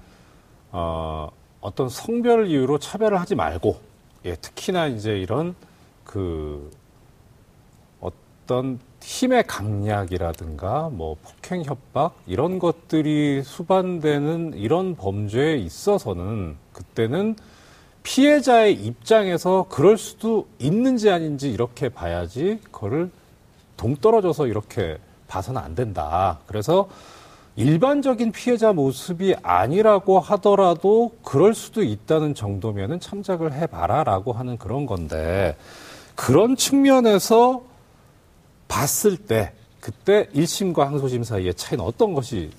어, 0.72 1.28
어떤 1.60 1.88
성별 1.88 2.46
이유로 2.48 2.78
차별을 2.78 3.20
하지 3.20 3.34
말고, 3.34 3.80
예, 4.24 4.34
특히나 4.36 4.86
이제 4.86 5.18
이런 5.18 5.54
그 6.04 6.70
어떤 8.00 8.78
힘의 9.02 9.46
강약이라든가 9.46 10.90
뭐 10.90 11.16
폭행 11.22 11.62
협박 11.62 12.14
이런 12.26 12.58
것들이 12.58 13.42
수반되는 13.44 14.54
이런 14.54 14.96
범죄에 14.96 15.56
있어서는 15.56 16.56
그때는 16.72 17.36
피해자의 18.02 18.74
입장에서 18.74 19.66
그럴 19.68 19.98
수도 19.98 20.48
있는지 20.58 21.10
아닌지 21.10 21.50
이렇게 21.50 21.88
봐야지 21.88 22.58
그거를 22.64 23.10
동떨어져서 23.76 24.46
이렇게 24.46 24.98
봐서는 25.28 25.60
안 25.60 25.74
된다. 25.74 26.40
그래서 26.46 26.88
일반적인 27.56 28.32
피해자 28.32 28.72
모습이 28.72 29.34
아니라고 29.42 30.20
하더라도 30.20 31.12
그럴 31.22 31.54
수도 31.54 31.82
있다는 31.82 32.34
정도면은 32.34 33.00
참작을 33.00 33.52
해봐라라고 33.52 34.32
하는 34.32 34.56
그런 34.56 34.86
건데 34.86 35.56
그런 36.14 36.56
측면에서 36.56 37.62
봤을 38.68 39.16
때 39.16 39.52
그때 39.80 40.26
1심과 40.34 40.84
항소심 40.84 41.24
사이의 41.24 41.54
차이는 41.54 41.84
어떤 41.84 42.14
것이 42.14 42.50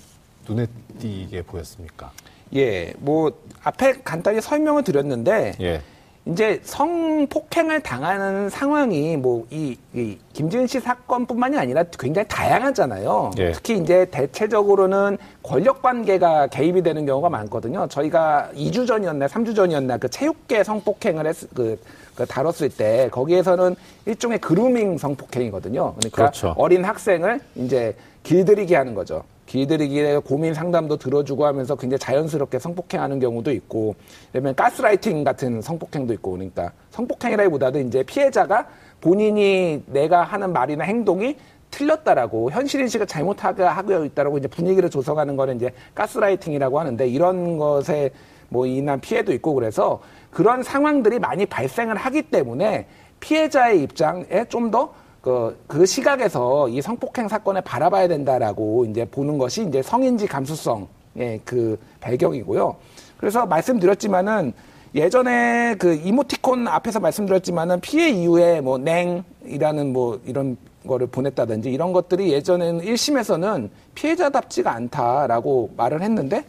눈에 0.47 0.67
띄게 0.99 1.43
보였습니까? 1.43 2.11
예, 2.55 2.93
뭐 2.99 3.31
앞에 3.63 3.93
간단히 4.03 4.41
설명을 4.41 4.83
드렸는데 4.83 5.53
예. 5.61 5.81
이제 6.25 6.59
성폭행을 6.63 7.81
당하는 7.81 8.47
상황이 8.49 9.17
뭐이 9.17 9.75
이 9.93 10.17
김지은 10.33 10.67
씨 10.67 10.79
사건뿐만이 10.79 11.57
아니라 11.57 11.83
굉장히 11.97 12.27
다양하잖아요. 12.27 13.31
예. 13.39 13.51
특히 13.53 13.77
이제 13.77 14.05
대체적으로는 14.05 15.17
권력 15.41 15.81
관계가 15.81 16.47
개입이 16.47 16.83
되는 16.83 17.07
경우가 17.07 17.29
많거든요. 17.29 17.87
저희가 17.87 18.51
2주 18.53 18.85
전이었나 18.85 19.25
3주 19.25 19.55
전이었나 19.55 19.97
그 19.97 20.09
체육계 20.09 20.63
성폭행을 20.63 21.25
했, 21.25 21.35
그, 21.55 21.79
그 22.13 22.25
다뤘을 22.27 22.69
때 22.69 23.09
거기에서는 23.11 23.75
일종의 24.05 24.37
그루밍 24.39 24.99
성폭행이거든요. 24.99 25.95
그러니까 25.97 26.15
그렇죠. 26.15 26.53
어린 26.55 26.85
학생을 26.85 27.39
이제 27.55 27.95
길들이게 28.21 28.75
하는 28.75 28.93
거죠. 28.93 29.23
길들이기에 29.51 30.19
고민 30.19 30.53
상담도 30.53 30.95
들어주고 30.95 31.45
하면서 31.45 31.75
굉장히 31.75 31.99
자연스럽게 31.99 32.57
성폭행하는 32.57 33.19
경우도 33.19 33.51
있고, 33.51 33.95
그다음에 34.31 34.53
가스라이팅 34.53 35.25
같은 35.25 35.61
성폭행도 35.61 36.13
있고, 36.13 36.31
그러니까 36.31 36.71
성폭행이라기보다도 36.91 37.79
이제 37.79 38.01
피해자가 38.03 38.65
본인이 39.01 39.83
내가 39.87 40.23
하는 40.23 40.53
말이나 40.53 40.85
행동이 40.85 41.35
틀렸다라고 41.69 42.51
현실 42.51 42.79
인식을 42.79 43.07
잘못하게 43.07 43.63
하고 43.63 44.05
있다라고 44.05 44.37
이제 44.37 44.47
분위기를 44.47 44.89
조성하는 44.89 45.35
거는 45.35 45.57
이제 45.57 45.73
가스라이팅이라고 45.95 46.79
하는데 46.79 47.05
이런 47.09 47.57
것에 47.57 48.11
뭐 48.47 48.65
인한 48.65 49.01
피해도 49.01 49.33
있고 49.33 49.53
그래서 49.53 50.01
그런 50.31 50.63
상황들이 50.63 51.19
많이 51.19 51.45
발생을 51.45 51.97
하기 51.97 52.23
때문에 52.23 52.87
피해자의 53.19 53.83
입장에 53.83 54.45
좀 54.47 54.71
더 54.71 54.93
그, 55.21 55.57
그 55.67 55.85
시각에서 55.85 56.67
이 56.69 56.81
성폭행 56.81 57.27
사건을 57.27 57.61
바라봐야 57.61 58.07
된다라고 58.07 58.85
이제 58.85 59.05
보는 59.05 59.37
것이 59.37 59.65
이제 59.67 59.81
성인지 59.81 60.27
감수성의 60.27 61.41
그 61.45 61.79
배경이고요. 61.99 62.75
그래서 63.17 63.45
말씀드렸지만은 63.45 64.53
예전에 64.95 65.75
그 65.79 65.93
이모티콘 65.93 66.67
앞에서 66.67 66.99
말씀드렸지만은 66.99 67.79
피해 67.79 68.09
이후에 68.09 68.61
뭐 68.61 68.77
냉이라는 68.77 69.93
뭐 69.93 70.19
이런 70.25 70.57
거를 70.85 71.07
보냈다든지 71.07 71.71
이런 71.71 71.93
것들이 71.93 72.33
예전에는 72.33 72.83
1심에서는 72.83 73.69
피해자답지가 73.93 74.71
않다라고 74.71 75.69
말을 75.77 76.01
했는데 76.01 76.43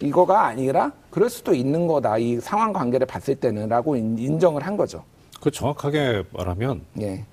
이거가 0.00 0.46
아니라 0.46 0.92
그럴 1.10 1.30
수도 1.30 1.54
있는 1.54 1.86
거다. 1.86 2.18
이 2.18 2.38
상황 2.40 2.72
관계를 2.72 3.06
봤을 3.06 3.34
때는 3.34 3.68
라고 3.68 3.96
인정을 3.96 4.64
한 4.64 4.76
거죠. 4.76 5.02
그 5.40 5.50
정확하게 5.50 6.24
말하면 6.32 6.82
예. 7.00 7.24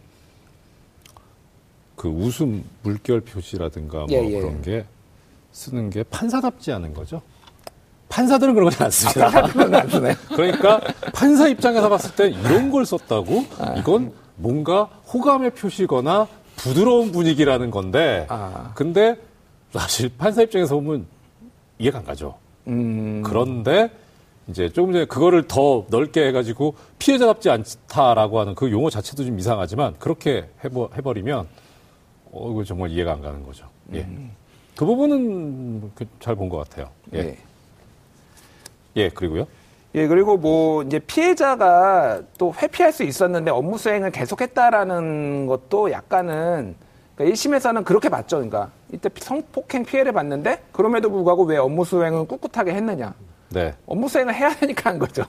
그 2.05 2.09
웃음 2.09 2.63
물결 2.83 3.21
표시라든가 3.21 3.97
뭐 3.97 4.07
예, 4.11 4.17
예. 4.17 4.39
그런 4.39 4.61
게 4.61 4.85
쓰는 5.51 5.89
게 5.89 6.03
판사답지 6.03 6.71
않은 6.71 6.93
거죠. 6.93 7.19
판사들은 8.09 8.53
그런. 8.53 8.71
아, 8.73 8.77
판사들은 8.77 9.73
안 9.73 9.89
쓰네. 9.89 10.15
그러니까 10.35 10.81
판사 11.15 11.47
입장에서 11.47 11.89
봤을 11.89 12.13
때 12.15 12.29
이런 12.29 12.69
걸 12.69 12.85
썼다고 12.85 13.45
아. 13.57 13.73
이건 13.77 14.13
뭔가 14.35 14.83
호감의 15.11 15.55
표시거나 15.55 16.27
부드러운 16.57 17.11
분위기라는 17.11 17.71
건데 17.71 18.27
아. 18.29 18.71
근데 18.75 19.17
사실 19.73 20.11
판사 20.15 20.43
입장에서 20.43 20.75
보면 20.75 21.07
이해가 21.79 21.97
안 21.97 22.05
가죠. 22.05 22.35
음. 22.67 23.23
그런데 23.25 23.89
이제 24.47 24.69
조금 24.69 24.93
전에 24.93 25.05
그거를 25.05 25.47
더 25.47 25.87
넓게 25.89 26.27
해가지고 26.27 26.75
피해자답지 26.99 27.49
않다라고 27.49 28.39
하는 28.39 28.53
그 28.53 28.69
용어 28.69 28.91
자체도 28.91 29.25
좀 29.25 29.39
이상하지만 29.39 29.95
그렇게 29.97 30.47
해버, 30.63 30.91
해버리면 30.95 31.47
어, 32.35 32.51
이거 32.51 32.63
정말 32.65 32.89
이해가 32.91 33.13
안 33.13 33.21
가는 33.21 33.43
거죠. 33.45 33.65
예. 33.93 34.01
음. 34.01 34.31
그 34.75 34.85
부분은 34.85 35.91
그잘본 35.95 36.49
것 36.49 36.57
같아요. 36.57 36.89
예. 37.13 37.23
네. 37.23 37.37
예, 38.97 39.09
그리고요. 39.09 39.47
예, 39.95 40.07
그리고 40.07 40.35
뭐 40.35 40.83
이제 40.83 40.99
피해자가 40.99 42.21
또 42.37 42.53
회피할 42.53 42.91
수 42.91 43.03
있었는데 43.03 43.51
업무 43.51 43.77
수행을 43.77 44.11
계속했다라는 44.11 45.47
것도 45.47 45.91
약간은 45.91 46.75
그러니까 47.15 47.33
1심에서는 47.33 47.85
그렇게 47.85 48.09
봤죠. 48.09 48.37
그러니까 48.37 48.71
이때 48.91 49.09
성폭행 49.15 49.85
피해를 49.85 50.11
봤는데 50.11 50.63
그럼에도 50.73 51.09
불구하고 51.09 51.43
왜 51.43 51.55
업무 51.55 51.85
수행을 51.85 52.27
꿋꿋하게 52.27 52.73
했느냐. 52.73 53.13
네. 53.49 53.73
업무 53.85 54.09
수행을 54.09 54.35
해야 54.35 54.53
되니까 54.53 54.89
한 54.89 54.99
거죠. 54.99 55.23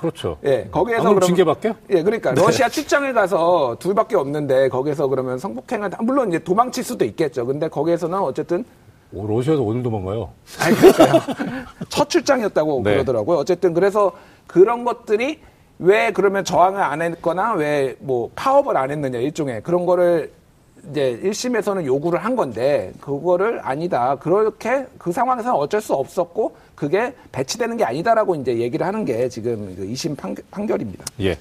그렇죠. 0.00 0.38
예, 0.44 0.66
거기에서 0.70 1.02
그럼 1.02 1.20
징계밖에? 1.20 1.74
예, 1.90 2.02
그러니까 2.02 2.32
네. 2.34 2.42
러시아 2.42 2.68
출장에 2.68 3.12
가서 3.12 3.76
둘밖에 3.78 4.16
없는데 4.16 4.68
거기서 4.70 5.08
그러면 5.08 5.38
성폭행을 5.38 5.90
물론 6.00 6.28
이제 6.30 6.38
도망칠 6.38 6.82
수도 6.82 7.04
있겠죠. 7.04 7.44
근데 7.46 7.68
거기에서는 7.68 8.18
어쨌든 8.18 8.64
오, 9.12 9.26
러시아에서 9.26 9.62
오늘 9.62 9.82
도망가요? 9.82 10.30
아니, 10.60 10.76
그러니까요. 10.76 11.20
첫 11.90 12.08
출장이었다고 12.08 12.82
네. 12.84 12.92
그러더라고요. 12.94 13.38
어쨌든 13.38 13.74
그래서 13.74 14.12
그런 14.46 14.84
것들이 14.84 15.40
왜 15.78 16.12
그러면 16.12 16.44
저항을 16.44 16.80
안 16.82 17.02
했거나 17.02 17.54
왜 17.54 17.96
뭐 18.00 18.30
파업을 18.34 18.76
안 18.76 18.90
했느냐 18.90 19.18
일종의 19.18 19.62
그런 19.62 19.84
거를 19.86 20.32
이제 20.90 21.20
1심에서는 21.22 21.84
요구를 21.84 22.24
한 22.24 22.36
건데 22.36 22.92
그거를 23.00 23.60
아니다. 23.62 24.16
그렇게 24.16 24.86
그 24.98 25.12
상황에서는 25.12 25.56
어쩔 25.56 25.80
수 25.80 25.94
없었고 25.94 26.56
그게 26.74 27.14
배치되는 27.32 27.76
게 27.76 27.84
아니다라고 27.84 28.34
이제 28.36 28.58
얘기를 28.58 28.86
하는 28.86 29.04
게 29.04 29.28
지금 29.28 29.74
그 29.76 29.86
2심 29.86 30.16
판결, 30.50 30.80
입니다 30.80 31.04
예. 31.20 31.36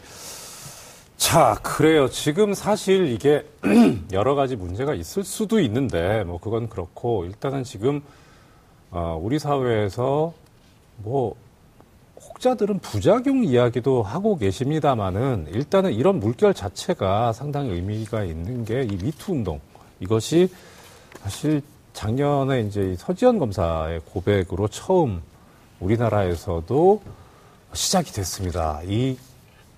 자, 1.18 1.60
그래요. 1.62 2.10
지금 2.10 2.54
사실 2.54 3.08
이게 3.08 3.46
여러 4.12 4.36
가지 4.36 4.56
문제가 4.56 4.94
있을 4.94 5.24
수도 5.24 5.60
있는데 5.60 6.24
뭐 6.24 6.40
그건 6.40 6.70
그렇고 6.70 7.26
일단은 7.26 7.64
지금 7.64 8.02
어, 8.92 9.20
우리 9.22 9.38
사회에서 9.38 10.34
뭐 10.98 11.36
혹자들은 12.22 12.80
부작용 12.80 13.44
이야기도 13.44 14.04
하고 14.04 14.38
계십니다만은 14.38 15.48
일단은 15.54 15.94
이런 15.94 16.20
물결 16.20 16.54
자체가 16.54 17.34
상당히 17.34 17.72
의미가 17.72 18.24
있는 18.24 18.66
게 18.66 18.84
이 18.84 18.98
미투 19.02 19.32
운동 19.32 19.60
이것이 20.00 20.50
사실 21.22 21.62
작년에 21.94 22.62
이제 22.62 22.96
서지현 22.98 23.40
검사의 23.40 24.02
고백으로 24.06 24.68
처음 24.68 25.22
우리나라에서도 25.80 27.02
시작이 27.74 28.12
됐습니다. 28.12 28.82
이 28.86 29.18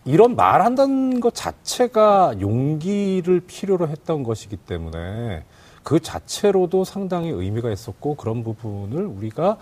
이런 0.06 0.36
말 0.36 0.62
한다는 0.62 1.20
것 1.20 1.34
자체가 1.36 2.36
용기를 2.40 3.42
필요로 3.42 3.88
했던 3.88 4.24
것이기 4.24 4.58
때문에 4.58 5.44
그 5.84 6.00
자체로도 6.00 6.86
상당히 6.86 7.30
의미가 7.30 7.72
있었고 7.72 8.16
그런 8.16 8.44
부분을 8.44 9.06
우리가 9.06 9.58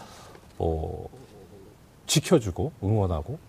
뭐 0.57 1.09
지켜주고 2.09 2.73
응원하고 2.83 3.39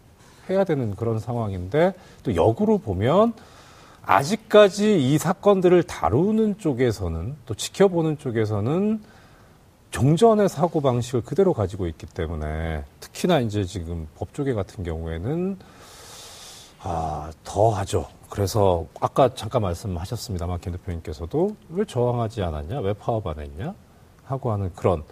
해야 0.49 0.65
되는 0.65 0.95
그런 0.95 1.19
상황인데 1.19 1.95
또 2.23 2.37
역으로 2.37 2.79
보면 2.79 3.33
아직까지 4.03 5.13
이 5.13 5.19
사건들을 5.19 5.83
다루는 5.85 6.59
쪽에서는 6.59 7.37
또 7.47 7.55
지켜보는 7.55 8.19
쪽에서는 8.19 9.03
종전의 9.91 10.49
사고 10.49 10.81
방식을 10.81 11.23
그대로 11.23 11.53
가지고 11.53 11.87
있기 11.89 12.07
때문에 12.07 12.85
특히나 13.01 13.41
이제 13.41 13.65
지금 13.65 14.07
법조계 14.17 14.55
같은 14.55 14.85
경우에는 14.85 15.59
아, 16.83 17.31
더 17.45 17.71
하죠. 17.71 18.07
그래서 18.31 18.87
아까 19.01 19.35
잠깐 19.35 19.63
말씀하셨습니다만 19.63 20.61
김 20.61 20.73
대표님께서도 20.73 21.57
왜 21.71 21.85
저항하지 21.85 22.43
않았냐, 22.43 22.81
왜 22.81 22.93
파업 22.95 23.27
안 23.27 23.41
했냐 23.41 23.75
하고 24.25 24.53
하는 24.53 24.73
그런 24.75 25.03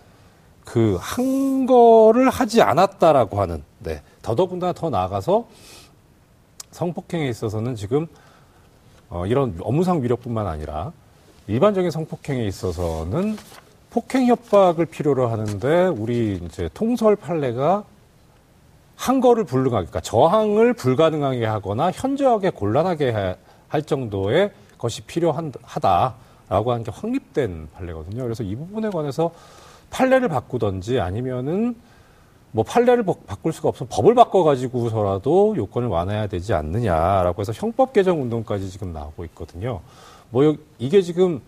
그 0.69 0.99
한 1.01 1.65
거를 1.65 2.29
하지 2.29 2.61
않았다라고 2.61 3.41
하는 3.41 3.63
네 3.79 4.03
더더군다나 4.21 4.75
더 4.75 4.91
나아가서 4.91 5.47
성폭행에 6.73 7.27
있어서는 7.29 7.75
지금 7.75 8.07
어, 9.09 9.25
이런 9.27 9.57
업무상 9.63 10.03
위력뿐만 10.03 10.47
아니라 10.47 10.93
일반적인 11.47 11.91
성폭행에 11.91 12.45
있어서는 12.45 13.39
폭행 13.89 14.27
협박을 14.27 14.85
필요로 14.85 15.29
하는데 15.29 15.87
우리 15.87 16.39
이제 16.45 16.69
통설 16.75 17.17
판례가 17.17 17.85
한 18.95 19.21
거를 19.21 19.45
불능하게, 19.45 19.87
그러니까 19.87 20.01
저항을 20.01 20.75
불가능하게 20.75 21.47
하거나 21.47 21.91
현저하게 21.91 22.51
곤란하게 22.51 23.37
할 23.69 23.83
정도의 23.83 24.53
것이 24.77 25.01
필요하다라고 25.03 26.73
하는 26.73 26.85
게 26.85 26.91
확립된 26.91 27.69
판례거든요. 27.75 28.23
그래서 28.25 28.43
이 28.43 28.55
부분에 28.55 28.91
관해서 28.91 29.31
판례를 29.91 30.29
바꾸던지 30.29 31.01
아니면은 31.01 31.77
뭐 32.51 32.65
판례를 32.65 33.05
바꿀 33.27 33.53
수가 33.53 33.69
없어 33.69 33.87
법을 33.89 34.15
바꿔가지고서라도 34.15 35.55
요건을 35.57 35.89
완화해야 35.89 36.27
되지 36.27 36.55
않느냐라고 36.55 37.41
해서 37.41 37.53
형법 37.55 37.93
개정 37.93 38.23
운동까지 38.23 38.71
지금 38.71 38.93
나오고 38.93 39.25
있거든요. 39.27 39.81
뭐 40.31 40.57
이게 40.79 41.03
지금 41.03 41.41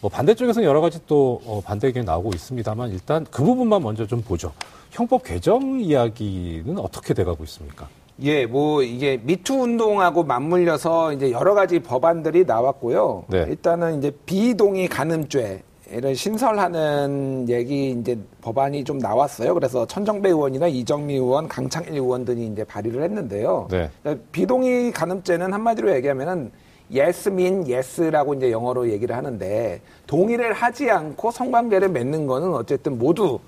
뭐 0.00 0.10
반대쪽에서는 0.10 0.66
여러 0.66 0.80
가지 0.80 1.00
또 1.06 1.40
어, 1.44 1.60
반대 1.64 1.88
의견이 1.88 2.06
나오고 2.06 2.30
있습니다만 2.34 2.90
일단 2.90 3.26
그 3.30 3.42
부분만 3.42 3.82
먼저 3.82 4.06
좀 4.06 4.22
보죠. 4.22 4.52
형법 4.90 5.24
개정 5.24 5.80
이야기는 5.80 6.78
어떻게 6.78 7.12
돼가고 7.12 7.44
있습니까? 7.44 7.88
예, 8.22 8.46
뭐 8.46 8.82
이게 8.82 9.18
미투 9.22 9.54
운동하고 9.54 10.24
맞물려서 10.24 11.12
이제 11.12 11.30
여러 11.32 11.54
가지 11.54 11.80
법안들이 11.80 12.44
나왔고요. 12.44 13.24
네. 13.28 13.44
일단은 13.48 13.98
이제 13.98 14.10
비동의 14.24 14.88
간음죄 14.88 15.62
를 15.88 16.16
신설하는 16.16 17.46
얘기 17.48 17.92
이제 17.92 18.18
법안이 18.40 18.82
좀 18.82 18.98
나왔어요. 18.98 19.54
그래서 19.54 19.86
천정배 19.86 20.30
의원이나 20.30 20.66
이정미 20.66 21.14
의원, 21.14 21.46
강창일 21.46 21.92
의원 21.92 22.24
들이 22.24 22.48
이제 22.48 22.64
발의를 22.64 23.04
했는데요. 23.04 23.68
네. 23.70 23.88
그러니까 24.02 24.24
비동의 24.32 24.90
간음죄는 24.90 25.52
한마디로 25.52 25.94
얘기하면은 25.94 26.50
yes 26.92 27.28
mean 27.28 27.70
yes라고 27.70 28.34
이제 28.34 28.50
영어로 28.50 28.90
얘기를 28.90 29.14
하는데 29.14 29.80
동의를 30.08 30.54
하지 30.54 30.90
않고 30.90 31.30
성관계를 31.30 31.88
맺는 31.90 32.26
거는 32.26 32.52
어쨌든 32.54 32.98
모두 32.98 33.38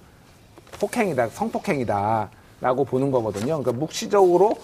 폭행이다, 0.79 1.31
성폭행이다라고 1.31 2.85
보는 2.85 3.11
거거든요. 3.11 3.61
그러니까 3.61 3.73
묵시적으로 3.73 4.55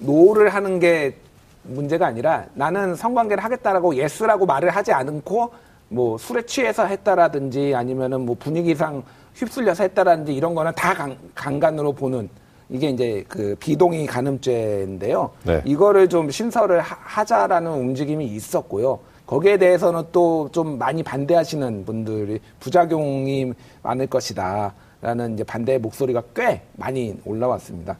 no를 0.00 0.50
하는 0.50 0.78
게 0.78 1.16
문제가 1.62 2.08
아니라 2.08 2.44
나는 2.52 2.94
성관계를 2.94 3.42
하겠다라고 3.42 3.94
yes라고 3.94 4.44
말을 4.44 4.68
하지 4.68 4.92
않고 4.92 5.50
뭐 5.92 6.16
술에 6.18 6.42
취해서 6.46 6.86
했다라든지 6.86 7.74
아니면은 7.74 8.22
뭐 8.22 8.34
분위기상 8.38 9.02
휩쓸려서 9.34 9.84
했다라든지 9.84 10.34
이런 10.34 10.54
거는 10.54 10.72
다 10.74 10.94
강, 10.94 11.16
강간으로 11.34 11.92
보는 11.92 12.28
이게 12.70 12.88
이제 12.88 13.24
그 13.28 13.54
비동의 13.60 14.06
간음죄인데요. 14.06 15.30
네. 15.44 15.60
이거를 15.64 16.08
좀 16.08 16.30
신설을 16.30 16.80
하, 16.80 17.24
자라는 17.24 17.70
움직임이 17.70 18.26
있었고요. 18.26 19.00
거기에 19.26 19.58
대해서는 19.58 20.04
또 20.12 20.48
좀 20.52 20.78
많이 20.78 21.02
반대하시는 21.02 21.84
분들이 21.84 22.40
부작용이 22.60 23.52
많을 23.82 24.06
것이다. 24.06 24.74
라는 25.02 25.34
이제 25.34 25.44
반대 25.44 25.78
목소리가 25.78 26.22
꽤 26.34 26.62
많이 26.76 27.14
올라왔습니다. 27.24 27.98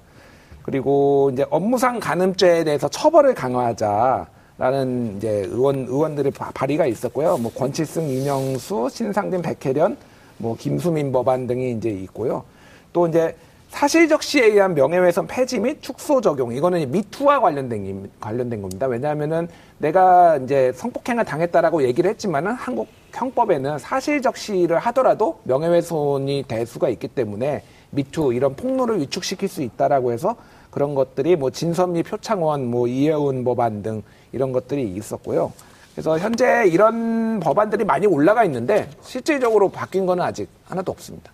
그리고 0.63 1.31
이제 1.33 1.45
업무상 1.51 1.99
간음죄에 1.99 2.65
대해서 2.65 2.89
처벌을 2.89 3.35
강화하자 3.35 4.27
라는 4.63 5.17
이제 5.17 5.45
의원 5.51 5.89
의원들의 5.89 6.31
발의가 6.55 6.87
있었고요. 6.87 7.37
뭐 7.39 7.53
권칠승, 7.53 8.09
이명수, 8.09 8.91
신상진, 8.93 9.43
백혜련, 9.43 9.97
뭐 10.39 10.57
김수민 10.57 11.11
법안 11.11 11.49
등이 11.49 11.73
이제 11.73 11.91
있고요. 11.91 12.45
또 12.93 13.09
이제 13.09 13.35
사실적 13.71 14.23
시에 14.23 14.45
의한 14.45 14.75
명예훼손 14.75 15.27
폐지 15.27 15.59
및 15.59 15.83
축소 15.83 16.21
적용 16.21 16.55
이거는 16.55 16.93
미투와 16.93 17.41
관련된 17.41 18.09
관련된 18.21 18.63
겁니다. 18.63 18.87
왜냐하면은 18.87 19.49
내가 19.79 20.37
이제 20.37 20.71
성폭행을 20.77 21.25
당했다라고 21.25 21.83
얘기를 21.83 22.09
했지만은 22.11 22.53
한국 22.53 22.87
형법에는 23.13 23.81
사실적 23.81 24.37
시를 24.37 24.79
하더라도 24.79 25.41
명예훼손이 25.43 26.45
될 26.47 26.67
수가 26.67 26.89
있기 26.91 27.09
때문에 27.09 27.65
미투 27.91 28.33
이런 28.33 28.55
폭로를 28.55 29.01
위축시킬 29.01 29.49
수 29.49 29.63
있다라고 29.63 30.13
해서 30.13 30.37
그런 30.73 30.95
것들이 30.95 31.37
뭐 31.37 31.51
진선미 31.51 32.03
표창원 32.03 32.67
뭐 32.67 32.89
이혜훈 32.89 33.45
법안 33.45 33.83
등 33.83 34.03
이런 34.33 34.53
것들이 34.53 34.91
있었고요. 34.97 35.53
그래서 35.95 36.19
현재 36.19 36.65
이런 36.67 37.39
법안들이 37.41 37.85
많이 37.85 38.07
올라가 38.07 38.43
있는데 38.45 38.89
실질적으로 39.03 39.69
바뀐 39.69 40.07
거는 40.07 40.25
아직 40.25 40.49
하나도 40.65 40.91
없습니다. 40.91 41.31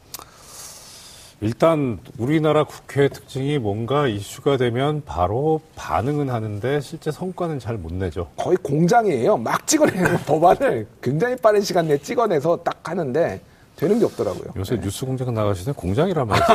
일단 1.40 2.01
우리나라 2.18 2.64
국회 2.64 3.09
특징이 3.09 3.59
뭔가 3.59 4.09
이슈가 4.09 4.57
되면 4.57 5.03
바로 5.07 5.61
반응은 5.77 6.31
하는데 6.31 6.81
실제 6.81 7.12
성과는 7.12 7.61
잘 7.61 7.79
못 7.79 7.94
내죠. 7.94 8.29
거의 8.37 8.57
공장이에요. 8.57 9.37
막 9.37 9.64
찍어내는 9.64 10.16
법안을 10.27 10.88
굉장히 11.01 11.37
빠른 11.37 11.61
시간 11.61 11.87
내에 11.87 11.98
찍어내서 11.98 12.57
딱 12.64 12.81
하는데 12.88 13.40
되는 13.79 13.99
게 13.99 14.05
없더라고요. 14.07 14.53
요새 14.57 14.75
네. 14.75 14.83
뉴스 14.83 15.07
공장 15.07 15.33
나가시는 15.33 15.73
공장이란 15.75 16.27
말이죠. 16.27 16.53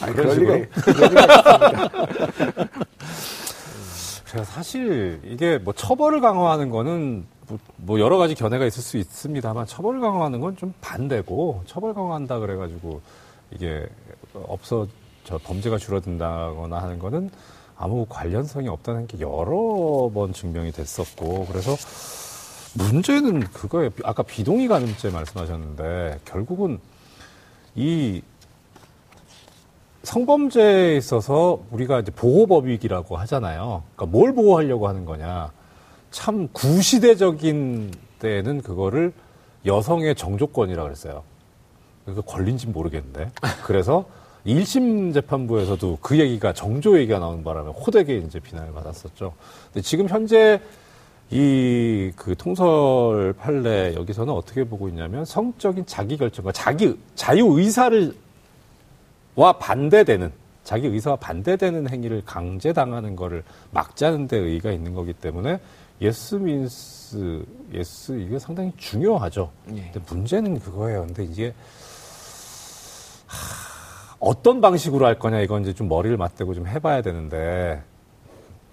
아니, 0.00 0.14
그럴 0.14 0.36
리가, 0.38 0.54
그래서 4.30 4.44
사실 4.50 5.20
이게 5.24 5.58
뭐 5.58 5.72
처벌을 5.74 6.20
강화하는 6.20 6.70
거는 6.70 7.26
뭐, 7.46 7.58
뭐 7.76 8.00
여러 8.00 8.16
가지 8.16 8.34
견해가 8.34 8.64
있을 8.64 8.82
수 8.82 8.96
있습니다만 8.96 9.66
처벌 9.66 10.00
강화하는 10.00 10.40
건 10.40 10.56
좀 10.56 10.72
반대고 10.80 11.64
처벌 11.66 11.92
강화한다 11.94 12.38
그래가지고 12.38 13.00
이게 13.52 13.84
없어 14.32 14.86
저 15.24 15.36
범죄가 15.38 15.76
줄어든다거나 15.78 16.78
하는 16.82 16.98
거는 16.98 17.30
아무 17.76 18.06
관련성이 18.08 18.68
없다는 18.68 19.06
게 19.08 19.20
여러 19.20 20.10
번 20.12 20.32
증명이 20.32 20.72
됐었고 20.72 21.46
그래서 21.50 21.76
문제는 22.74 23.40
그거에 23.52 23.90
아까 24.02 24.22
비동의 24.22 24.68
가늠죄 24.68 25.10
말씀하셨는데 25.10 26.20
결국은 26.24 26.78
이 27.74 28.22
성범죄에 30.02 30.96
있어서 30.96 31.62
우리가 31.70 32.00
이제 32.00 32.10
보호법익이라고 32.12 33.16
하잖아요. 33.16 33.82
그러니까 33.94 34.16
뭘 34.16 34.34
보호하려고 34.34 34.86
하는 34.88 35.04
거냐. 35.04 35.50
참 36.10 36.48
구시대적인 36.52 37.92
때는 38.18 38.62
그거를 38.62 39.12
여성의 39.66 40.14
정조권이라고 40.14 40.86
그랬어요. 40.86 41.22
그 42.04 42.20
권린지 42.26 42.66
모르겠는데. 42.66 43.30
그래서 43.64 44.04
1심 44.46 45.14
재판부에서도 45.14 45.98
그 46.02 46.18
얘기가 46.18 46.52
정조 46.52 46.98
얘기가 46.98 47.18
나오는 47.18 47.42
바람에 47.42 47.70
호되게 47.70 48.18
이제 48.18 48.38
비난을 48.40 48.74
받았었죠. 48.74 49.32
근데 49.72 49.80
지금 49.80 50.08
현재 50.08 50.60
이 51.34 51.94
그 52.16 52.34
통설 52.36 53.32
판례 53.34 53.94
여기서는 53.94 54.32
어떻게 54.32 54.64
보고 54.64 54.88
있냐면 54.88 55.24
성적인 55.24 55.84
자기 55.86 56.16
결정과 56.16 56.52
자기 56.52 56.98
자유 57.14 57.58
의사를 57.58 58.14
와 59.34 59.52
반대되는 59.52 60.32
자기 60.62 60.86
의사와 60.86 61.16
반대되는 61.16 61.90
행위를 61.90 62.22
강제당하는 62.24 63.16
거를 63.16 63.42
막자는 63.72 64.28
데 64.28 64.38
의의가 64.38 64.70
있는 64.72 64.94
거기 64.94 65.12
때문에 65.12 65.58
yes 66.00 66.36
means 66.36 67.44
yes 67.72 68.12
이게 68.18 68.38
상당히 68.38 68.72
중요하죠. 68.76 69.50
예. 69.74 69.90
근데 69.92 70.00
문제는 70.08 70.60
그거예요. 70.60 71.06
근데 71.06 71.24
이게 71.24 71.52
하, 73.26 74.16
어떤 74.20 74.60
방식으로 74.60 75.04
할 75.04 75.18
거냐 75.18 75.40
이건 75.40 75.62
이제 75.62 75.72
좀 75.74 75.88
머리를 75.88 76.16
맞대고 76.16 76.54
좀 76.54 76.66
해봐야 76.66 77.02
되는데 77.02 77.82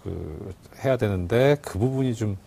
그 0.04 0.54
해야 0.84 0.98
되는데 0.98 1.58
그 1.62 1.78
부분이 1.78 2.16
좀 2.16 2.38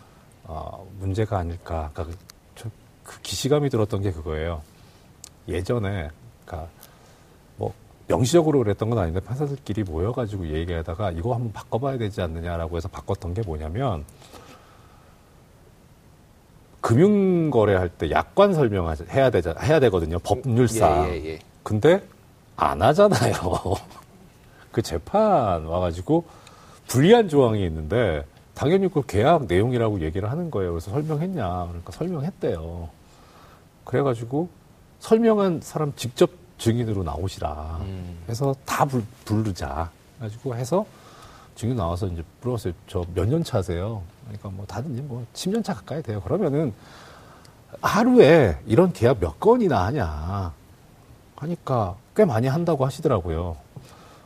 어, 0.44 0.86
문제가 0.98 1.38
아닐까. 1.38 1.90
그러니까 1.94 2.16
그, 2.54 2.70
그 3.02 3.20
기시감이 3.22 3.70
들었던 3.70 4.02
게 4.02 4.12
그거예요. 4.12 4.62
예전에 5.48 6.10
그러니까 6.44 6.70
뭐 7.56 7.72
명시적으로 8.06 8.58
그랬던 8.60 8.90
건 8.90 8.98
아닌데 8.98 9.20
판사들끼리 9.20 9.84
모여가지고 9.84 10.48
얘기하다가 10.48 11.12
이거 11.12 11.34
한번 11.34 11.52
바꿔봐야 11.52 11.98
되지 11.98 12.20
않느냐라고 12.22 12.76
해서 12.76 12.88
바꿨던 12.88 13.34
게 13.34 13.42
뭐냐면 13.42 14.04
금융 16.80 17.50
거래할 17.50 17.88
때 17.88 18.10
약관 18.10 18.52
설명해야 18.52 19.30
되자 19.30 19.54
해야 19.62 19.80
되거든요 19.80 20.18
법률상. 20.18 21.08
예, 21.08 21.12
예, 21.14 21.24
예. 21.26 21.38
근데 21.62 22.02
안 22.56 22.82
하잖아요. 22.82 23.32
그 24.70 24.82
재판 24.82 25.64
와가지고 25.64 26.24
불리한 26.88 27.28
조항이 27.28 27.64
있는데 27.64 28.24
당연히 28.54 28.88
그 28.88 29.02
계약 29.06 29.46
내용이라고 29.46 30.00
얘기를 30.00 30.30
하는 30.30 30.50
거예요. 30.50 30.72
그래서 30.72 30.90
설명했냐? 30.92 31.66
그러니까 31.68 31.92
설명했대요. 31.92 32.88
그래가지고 33.84 34.48
설명한 35.00 35.60
사람 35.62 35.92
직접 35.96 36.30
증인으로 36.58 37.02
나오시라. 37.02 37.78
음. 37.82 38.18
해서 38.28 38.54
다 38.64 38.84
불, 38.84 39.02
부르자. 39.24 39.90
가지고 40.20 40.54
해서 40.54 40.86
증인 41.56 41.76
나와서 41.76 42.06
이제 42.06 42.22
물어봤어요. 42.40 42.72
저 42.86 43.04
몇 43.14 43.26
년 43.28 43.42
차세요? 43.44 44.02
그러니까 44.24 44.48
뭐 44.50 44.64
다들 44.66 44.90
뭐 45.02 45.26
10년 45.34 45.62
차 45.64 45.74
가까이 45.74 46.02
돼요. 46.02 46.20
그러면은 46.22 46.72
하루에 47.82 48.56
이런 48.66 48.92
계약 48.92 49.18
몇 49.20 49.38
건이나 49.40 49.84
하냐. 49.86 50.52
하니까 51.36 51.96
꽤 52.16 52.24
많이 52.24 52.46
한다고 52.46 52.86
하시더라고요. 52.86 53.56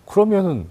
그러면은 0.07 0.69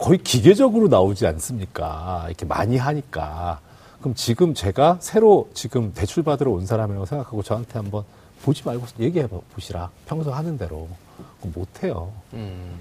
거의 0.00 0.18
기계적으로 0.18 0.88
나오지 0.88 1.26
않습니까? 1.26 2.24
이렇게 2.26 2.46
많이 2.46 2.78
하니까. 2.78 3.60
그럼 4.00 4.14
지금 4.14 4.54
제가 4.54 4.96
새로 5.00 5.50
지금 5.52 5.92
대출 5.92 6.22
받으러 6.22 6.50
온 6.52 6.64
사람이라고 6.64 7.04
생각하고 7.04 7.42
저한테 7.42 7.74
한번 7.74 8.04
보지 8.42 8.62
말고 8.64 8.86
얘기해 8.98 9.26
보시라. 9.26 9.90
평소 10.06 10.32
하는 10.32 10.56
대로. 10.56 10.88
못 11.42 11.84
해요. 11.84 12.10
음. 12.32 12.78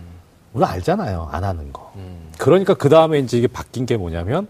물론 0.53 0.69
알잖아요. 0.69 1.27
안 1.29 1.43
하는 1.43 1.73
거. 1.73 1.91
음. 1.97 2.31
그러니까 2.37 2.73
그 2.73 2.87
다음에 2.87 3.19
이제 3.19 3.37
이게 3.37 3.47
바뀐 3.47 3.85
게 3.85 3.97
뭐냐면 3.97 4.47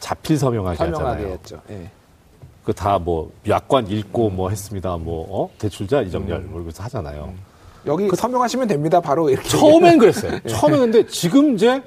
자필 0.00 0.36
서명하게, 0.36 0.76
서명하게 0.76 1.30
하잖아요. 1.30 1.60
예. 1.70 1.90
그다 2.64 2.98
뭐 2.98 3.32
약관 3.48 3.88
읽고 3.88 4.28
음. 4.28 4.36
뭐 4.36 4.50
했습니다. 4.50 4.96
뭐 4.96 5.26
어? 5.30 5.50
대출자 5.58 6.02
이정렬 6.02 6.38
음. 6.38 6.46
뭐 6.50 6.56
이러면서 6.56 6.82
하잖아요. 6.82 7.32
음. 7.84 7.86
여기 7.86 8.08
그, 8.08 8.16
서명하시면 8.16 8.68
됩니다. 8.68 9.00
바로 9.00 9.30
이렇게. 9.30 9.48
처음엔 9.48 9.98
그랬어요. 9.98 10.38
예. 10.44 10.48
처음엔 10.48 10.80
근데 10.80 11.06
지금 11.06 11.54
이제 11.54 11.82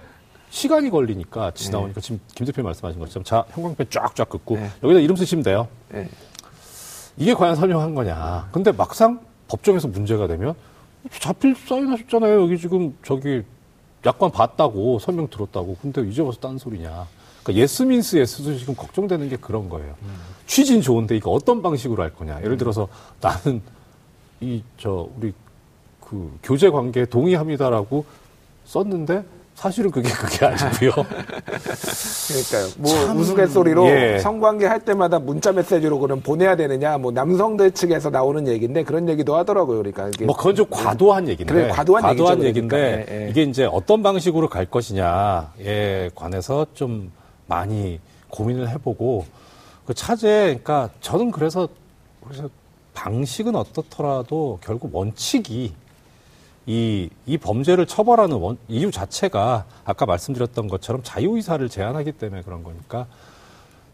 시간이 0.50 0.90
걸리니까 0.90 1.52
지나오니까 1.52 1.98
예. 1.98 2.02
지금 2.02 2.20
김 2.36 2.46
대표 2.46 2.64
말씀하신 2.64 3.00
것처럼 3.00 3.24
자 3.24 3.44
형광펜 3.52 3.88
쫙쫙 3.90 4.30
긋고 4.30 4.58
예. 4.58 4.72
여기다 4.84 5.00
이름 5.00 5.16
쓰시면 5.16 5.44
돼요. 5.44 5.68
예. 5.94 6.08
이게 7.18 7.34
과연 7.34 7.56
설명한 7.56 7.96
거냐. 7.96 8.50
근데 8.52 8.72
막상 8.72 9.20
법정에서 9.48 9.88
문제가 9.88 10.28
되면 10.28 10.54
자필 11.20 11.56
사인하셨잖아요. 11.56 12.42
여기 12.42 12.58
지금 12.60 12.96
저기 13.04 13.44
약관 14.06 14.32
봤다고 14.32 15.00
설명 15.00 15.28
들었다고. 15.30 15.78
근데 15.82 16.02
이제 16.04 16.22
와서 16.22 16.38
딴 16.40 16.58
소리냐. 16.58 17.08
그러니까 17.44 17.64
yes 17.64 17.84
means 17.84 18.18
yes도 18.18 18.56
지금 18.58 18.76
걱정되는 18.76 19.30
게 19.30 19.38
그런 19.38 19.68
거예요. 19.70 19.96
음. 20.04 20.16
취지는 20.46 20.82
좋은데 20.82 21.16
이거 21.18 21.32
어떤 21.32 21.62
방식으로 21.62 22.04
할 22.04 22.14
거냐. 22.14 22.42
예를 22.44 22.58
들어서 22.58 22.88
나는 23.22 23.62
이 24.42 24.62
저 24.78 25.10
우리 25.18 25.34
그 26.10 26.32
교제 26.42 26.70
관계에 26.70 27.06
동의합니다라고 27.06 28.06
썼는데 28.66 29.24
사실은 29.56 29.92
그게 29.92 30.08
그게 30.14 30.46
아니고요. 30.46 30.92
그러니까요. 30.92 32.68
뭐 32.78 32.94
우스갯소리로 33.20 33.88
예. 33.88 34.20
성관계 34.20 34.68
할 34.68 34.80
때마다 34.80 35.20
문자 35.20 35.52
메시지로 35.52 36.00
그럼 36.00 36.22
보내야 36.22 36.56
되느냐, 36.56 36.98
뭐 36.98 37.12
남성들 37.12 37.72
측에서 37.72 38.10
나오는 38.10 38.48
얘기인데 38.48 38.84
그런 38.84 39.10
얘기도 39.10 39.36
하더라고요. 39.36 39.80
그러니까 39.80 40.12
뭐 40.26 40.36
그건 40.36 40.56
좀 40.56 40.68
과도한 40.70 41.28
얘기인데. 41.28 41.54
그래, 41.54 41.68
과도한, 41.70 42.04
과도한 42.04 42.44
얘기죠, 42.44 42.68
그러니까. 42.68 42.78
얘기인데 42.90 43.06
예, 43.10 43.26
예. 43.26 43.30
이게 43.30 43.44
이제 43.44 43.66
어떤 43.66 44.04
방식으로 44.04 44.48
갈 44.48 44.66
것이냐에 44.68 46.12
관해서 46.16 46.68
좀 46.74 47.12
많이 47.48 48.00
고민을 48.30 48.70
해보고 48.70 49.26
그 49.86 49.94
차제, 49.94 50.28
그러니까 50.64 50.90
저는 51.02 51.32
그래서 51.32 51.68
그래서 52.24 52.48
방식은 52.94 53.56
어떻더라도 53.56 54.60
결국 54.64 54.96
원칙이 54.96 55.74
이, 56.68 57.10
이 57.26 57.38
범죄를 57.38 57.88
처벌하는 57.88 58.36
원, 58.38 58.58
이유 58.68 58.92
자체가 58.92 59.66
아까 59.86 60.06
말씀드렸던 60.06 60.68
것처럼 60.68 61.02
자유의사를 61.04 61.68
제한하기 61.70 62.12
때문에 62.14 62.42
그런 62.42 62.62
거니까 62.62 63.08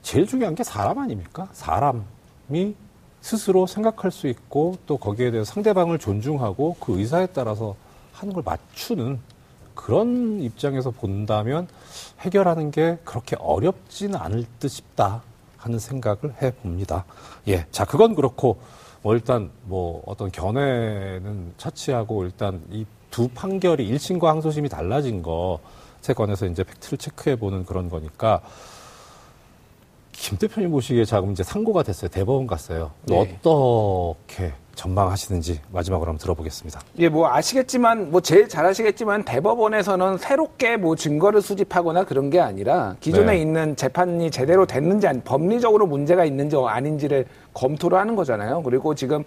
제일 0.01 0.25
중요한 0.27 0.55
게 0.55 0.63
사람 0.63 0.97
아닙니까? 0.97 1.47
사람이 1.53 2.75
스스로 3.21 3.67
생각할 3.67 4.11
수 4.11 4.27
있고 4.27 4.77
또 4.87 4.97
거기에 4.97 5.31
대해서 5.31 5.53
상대방을 5.53 5.99
존중하고 5.99 6.75
그 6.79 6.99
의사에 6.99 7.27
따라서 7.27 7.75
하는 8.11 8.33
걸 8.33 8.43
맞추는 8.43 9.19
그런 9.75 10.41
입장에서 10.41 10.91
본다면 10.91 11.67
해결하는 12.19 12.71
게 12.71 12.97
그렇게 13.05 13.35
어렵지는 13.39 14.15
않을 14.15 14.45
듯 14.59 14.67
싶다 14.67 15.21
하는 15.57 15.79
생각을 15.79 16.35
해 16.41 16.51
봅니다. 16.51 17.05
예. 17.47 17.65
자, 17.71 17.85
그건 17.85 18.15
그렇고 18.15 18.57
뭐 19.03 19.13
일단 19.13 19.51
뭐 19.65 20.01
어떤 20.07 20.31
견해는 20.31 21.53
차치하고 21.57 22.23
일단 22.23 22.63
이 22.71 22.85
두 23.13 23.27
판결이 23.27 23.93
1심과 23.93 24.23
항소심이 24.25 24.69
달라진 24.69 25.21
것에 25.21 26.13
관해서 26.15 26.47
이제 26.47 26.63
팩트를 26.63 26.97
체크해 26.97 27.35
보는 27.35 27.63
그런 27.63 27.87
거니까 27.87 28.41
김 30.11 30.39
대표님 30.39 30.71
보시기에 30.71 31.05
자금 31.05 31.31
이제 31.31 31.43
상고가 31.43 31.83
됐어요. 31.83 32.09
대법원 32.09 32.47
갔어요. 32.47 32.89
네. 33.03 33.39
어떻게 33.43 34.53
전망하시는지 34.75 35.61
마지막으로 35.71 36.09
한번 36.09 36.19
들어보겠습니다. 36.19 36.81
예, 36.99 37.09
뭐 37.09 37.29
아시겠지만 37.29 38.11
뭐 38.11 38.21
제일 38.21 38.47
잘 38.47 38.65
아시겠지만 38.65 39.23
대법원에서는 39.23 40.17
새롭게 40.17 40.77
뭐 40.77 40.95
증거를 40.95 41.41
수집하거나 41.41 42.05
그런 42.05 42.29
게 42.29 42.39
아니라 42.39 42.95
기존에 42.99 43.33
네. 43.33 43.41
있는 43.41 43.75
재판이 43.75 44.31
제대로 44.31 44.65
됐는지 44.65 45.07
아니 45.07 45.21
법리적으로 45.21 45.85
문제가 45.87 46.25
있는지 46.25 46.55
아닌지를 46.57 47.25
검토를 47.53 47.97
하는 47.97 48.15
거잖아요. 48.15 48.63
그리고 48.63 48.95
지금 48.95 49.23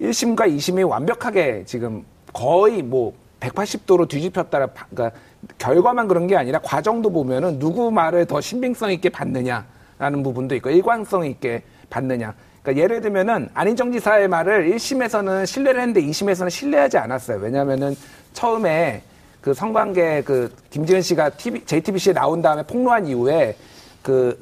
1심과 0.00 0.48
2심이 0.48 0.88
완벽하게 0.88 1.64
지금 1.64 2.04
거의 2.32 2.82
뭐 2.82 3.14
180도로 3.40 4.08
뒤집혔다. 4.08 4.66
그러니까 4.66 5.10
결과만 5.58 6.08
그런 6.08 6.26
게 6.26 6.36
아니라 6.36 6.60
과정도 6.60 7.10
보면은 7.10 7.58
누구 7.58 7.90
말을 7.90 8.26
더 8.26 8.40
신빙성 8.40 8.92
있게 8.92 9.08
받느냐라는 9.08 10.22
부분도 10.22 10.54
있고 10.56 10.70
일관성 10.70 11.26
있게 11.26 11.62
받느냐. 11.90 12.34
그러니까 12.62 12.82
예를 12.82 13.00
들면은 13.00 13.48
안희정 13.54 13.92
지사의 13.92 14.28
말을 14.28 14.70
1심에서는 14.70 15.46
신뢰를 15.46 15.80
했는데 15.80 16.00
2심에서는 16.02 16.48
신뢰하지 16.48 16.96
않았어요. 16.98 17.38
왜냐면은 17.38 17.96
처음에 18.32 19.02
그 19.40 19.52
성관계 19.52 20.22
그 20.22 20.54
김지은 20.70 21.02
씨가 21.02 21.30
TV, 21.30 21.64
JTBC에 21.66 22.12
나온 22.12 22.40
다음에 22.40 22.62
폭로한 22.62 23.06
이후에 23.06 23.56
그 24.02 24.38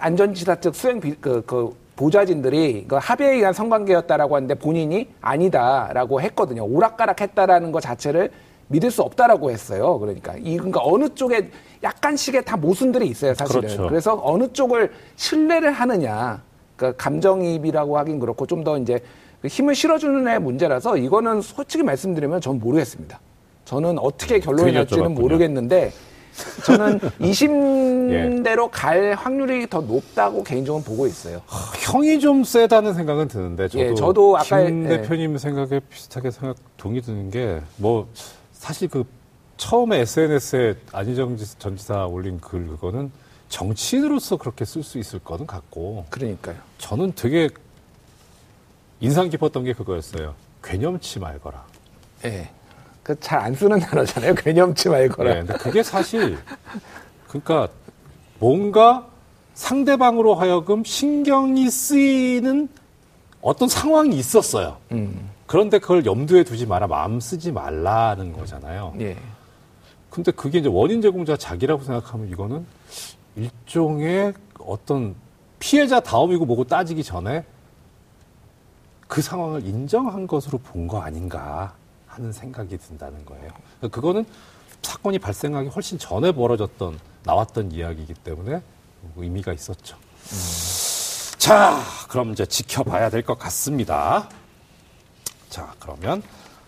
안전지사 0.00 0.56
측 0.56 0.74
수행 0.74 0.98
비, 0.98 1.14
그, 1.20 1.42
그 1.46 1.76
보좌진들이 1.94 2.86
그 2.88 2.96
합의에 2.96 3.34
의한 3.34 3.52
성관계였다라고 3.52 4.34
하는데 4.34 4.54
본인이 4.54 5.08
아니다라고 5.20 6.20
했거든요. 6.22 6.64
오락가락했다라는 6.64 7.70
것 7.70 7.80
자체를 7.80 8.30
믿을 8.68 8.90
수 8.90 9.02
없다라고 9.02 9.50
했어요. 9.50 9.98
그러니까 9.98 10.34
이 10.38 10.56
그러니까 10.56 10.80
어느 10.82 11.08
쪽에 11.10 11.50
약간씩의 11.82 12.44
다 12.44 12.56
모순들이 12.56 13.06
있어요, 13.06 13.34
사실은. 13.34 13.62
그렇죠. 13.62 13.88
그래서 13.88 14.20
어느 14.22 14.52
쪽을 14.52 14.90
신뢰를 15.16 15.72
하느냐. 15.72 16.42
그러니까 16.80 16.92
감정이입이라고 17.02 17.98
하긴 17.98 18.18
그렇고 18.20 18.46
좀 18.46 18.64
더 18.64 18.76
이제 18.78 18.98
그 19.40 19.48
힘을 19.48 19.74
실어주는 19.74 20.26
애 20.28 20.38
문제라서 20.38 20.96
이거는 20.98 21.40
솔직히 21.40 21.82
말씀드리면 21.82 22.40
전 22.42 22.58
모르겠습니다. 22.58 23.20
저는 23.64 23.98
어떻게 23.98 24.38
결론이 24.38 24.72
날지는 24.72 25.14
모르겠는데 25.14 25.92
저는 26.66 26.98
20대로 27.20 28.64
예. 28.64 28.68
갈 28.70 29.14
확률이 29.14 29.66
더 29.68 29.80
높다고 29.80 30.42
개인적으로 30.44 30.82
보고 30.84 31.06
있어요. 31.06 31.40
형이 31.78 32.20
좀 32.20 32.44
세다는 32.44 32.92
생각은 32.94 33.28
드는데 33.28 33.68
저도, 33.68 33.82
예, 33.84 33.94
저도 33.94 34.36
아까 34.36 34.62
김 34.64 34.84
예. 34.84 34.98
대표님 34.98 35.38
생각에 35.38 35.80
비슷하게 35.88 36.30
생각 36.30 36.56
동의 36.76 37.00
드는 37.00 37.30
게 37.30 37.60
뭐 37.76 38.08
사실 38.52 38.88
그 38.88 39.04
처음에 39.56 40.00
SNS에 40.00 40.74
안희정 40.92 41.36
전 41.58 41.76
지사 41.76 42.04
올린 42.06 42.38
글 42.40 42.66
그거는 42.66 43.10
정치인으로서 43.50 44.36
그렇게 44.36 44.64
쓸 44.64 44.82
수 44.82 44.98
있을 44.98 45.18
거는 45.18 45.46
같고. 45.46 46.06
그러니까요. 46.08 46.56
저는 46.78 47.12
되게 47.14 47.50
인상 49.00 49.28
깊었던 49.28 49.64
게 49.64 49.74
그거였어요. 49.74 50.34
괴념치 50.62 51.18
말거라. 51.18 51.64
예. 52.24 52.48
그잘 53.02 53.40
안 53.40 53.54
쓰는 53.54 53.80
단어잖아요. 53.80 54.34
괴념치 54.38 54.88
말거라. 54.88 55.34
네, 55.34 55.40
근데 55.40 55.54
그게 55.54 55.82
사실 55.82 56.38
그러니까 57.26 57.68
뭔가 58.38 59.06
상대방으로 59.54 60.34
하여금 60.34 60.84
신경이 60.84 61.68
쓰이는 61.70 62.68
어떤 63.42 63.68
상황이 63.68 64.16
있었어요. 64.16 64.76
음. 64.92 65.28
그런데 65.46 65.78
그걸 65.80 66.06
염두에 66.06 66.44
두지 66.44 66.66
마라, 66.66 66.86
마음 66.86 67.18
쓰지 67.18 67.50
말라는 67.50 68.32
거잖아요. 68.32 68.94
예. 69.00 69.16
근데 70.08 70.30
그게 70.30 70.58
이제 70.58 70.68
원인 70.68 71.02
제공자 71.02 71.36
자기라고 71.36 71.82
생각하면 71.82 72.28
이거는 72.28 72.64
일종의 73.36 74.34
어떤 74.58 75.14
피해자 75.58 76.00
다움이고 76.00 76.44
뭐고 76.46 76.64
따지기 76.64 77.04
전에 77.04 77.44
그 79.08 79.22
상황을 79.22 79.66
인정한 79.66 80.26
것으로 80.26 80.58
본 80.58 80.86
거 80.86 81.00
아닌가 81.00 81.74
하는 82.06 82.32
생각이 82.32 82.76
든다는 82.78 83.24
거예요. 83.24 83.50
그러니까 83.78 83.88
그거는 83.94 84.24
사건이 84.82 85.18
발생하기 85.18 85.68
훨씬 85.68 85.98
전에 85.98 86.32
벌어졌던 86.32 86.98
나왔던 87.24 87.72
이야기이기 87.72 88.14
때문에 88.14 88.62
의미가 89.16 89.52
있었죠. 89.52 89.96
자, 91.38 91.80
그럼 92.08 92.32
이제 92.32 92.44
지켜봐야 92.46 93.10
될 93.10 93.22
것 93.22 93.38
같습니다. 93.38 94.28
자, 95.48 95.74
그러면 95.78 96.22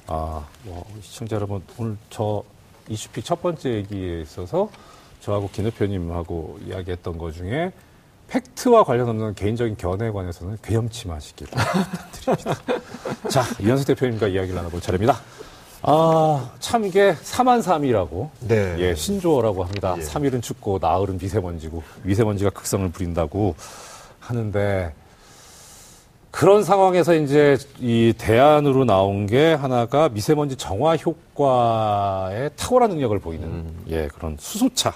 아, 0.06 0.46
뭐 0.64 0.84
시청자 1.00 1.36
여러분 1.36 1.62
오늘 1.78 1.96
저 2.10 2.42
이슈픽 2.88 3.24
첫 3.24 3.40
번째 3.42 3.70
얘기에 3.74 4.20
있어서 4.22 4.68
저하고 5.22 5.48
김 5.52 5.64
대표님하고 5.64 6.58
이야기했던 6.66 7.16
것 7.16 7.32
중에 7.32 7.72
팩트와 8.28 8.84
관련 8.84 9.08
없는 9.08 9.34
개인적인 9.34 9.76
견해에 9.76 10.10
관해서는 10.10 10.58
괴염치 10.62 11.06
마시길 11.06 11.46
부탁드립니다. 12.16 12.54
자, 13.28 13.44
이현수 13.60 13.84
대표님과 13.86 14.28
이야기를 14.28 14.54
나눠볼 14.54 14.80
차례입니다. 14.80 15.20
아, 15.82 16.50
참 16.58 16.84
이게 16.84 17.14
3만3이라고 17.14 18.30
네. 18.40 18.76
예, 18.78 18.94
신조어라고 18.94 19.64
합니다. 19.64 19.94
예. 19.98 20.02
3일은 20.02 20.42
춥고 20.42 20.78
나흘은 20.80 21.18
미세먼지고 21.18 21.82
미세먼지가 22.04 22.50
극성을 22.50 22.88
부린다고 22.88 23.54
하는데 24.20 24.92
그런 26.30 26.64
상황에서 26.64 27.14
이제 27.14 27.58
이 27.78 28.14
대안으로 28.16 28.84
나온 28.84 29.26
게 29.26 29.52
하나가 29.52 30.08
미세먼지 30.08 30.56
정화 30.56 30.96
효과에 30.96 32.48
탁월한 32.56 32.90
능력을 32.90 33.18
보이는 33.18 33.74
예 33.88 34.08
그런 34.08 34.36
수소차 34.40 34.94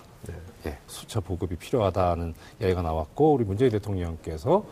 예 0.66 0.78
수소차 0.86 1.20
보급이 1.20 1.56
필요하다는 1.56 2.34
이야기가 2.60 2.82
나왔고 2.82 3.34
우리 3.34 3.44
문재인 3.44 3.70
대통령께서 3.70 4.64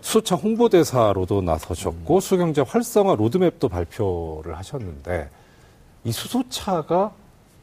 수소차 0.00 0.36
홍보대사로도 0.36 1.40
나서셨고 1.42 2.20
수경제 2.20 2.60
활성화 2.60 3.14
로드맵도 3.14 3.68
발표를 3.68 4.56
하셨는데 4.58 5.30
이 6.04 6.12
수소차가 6.12 7.12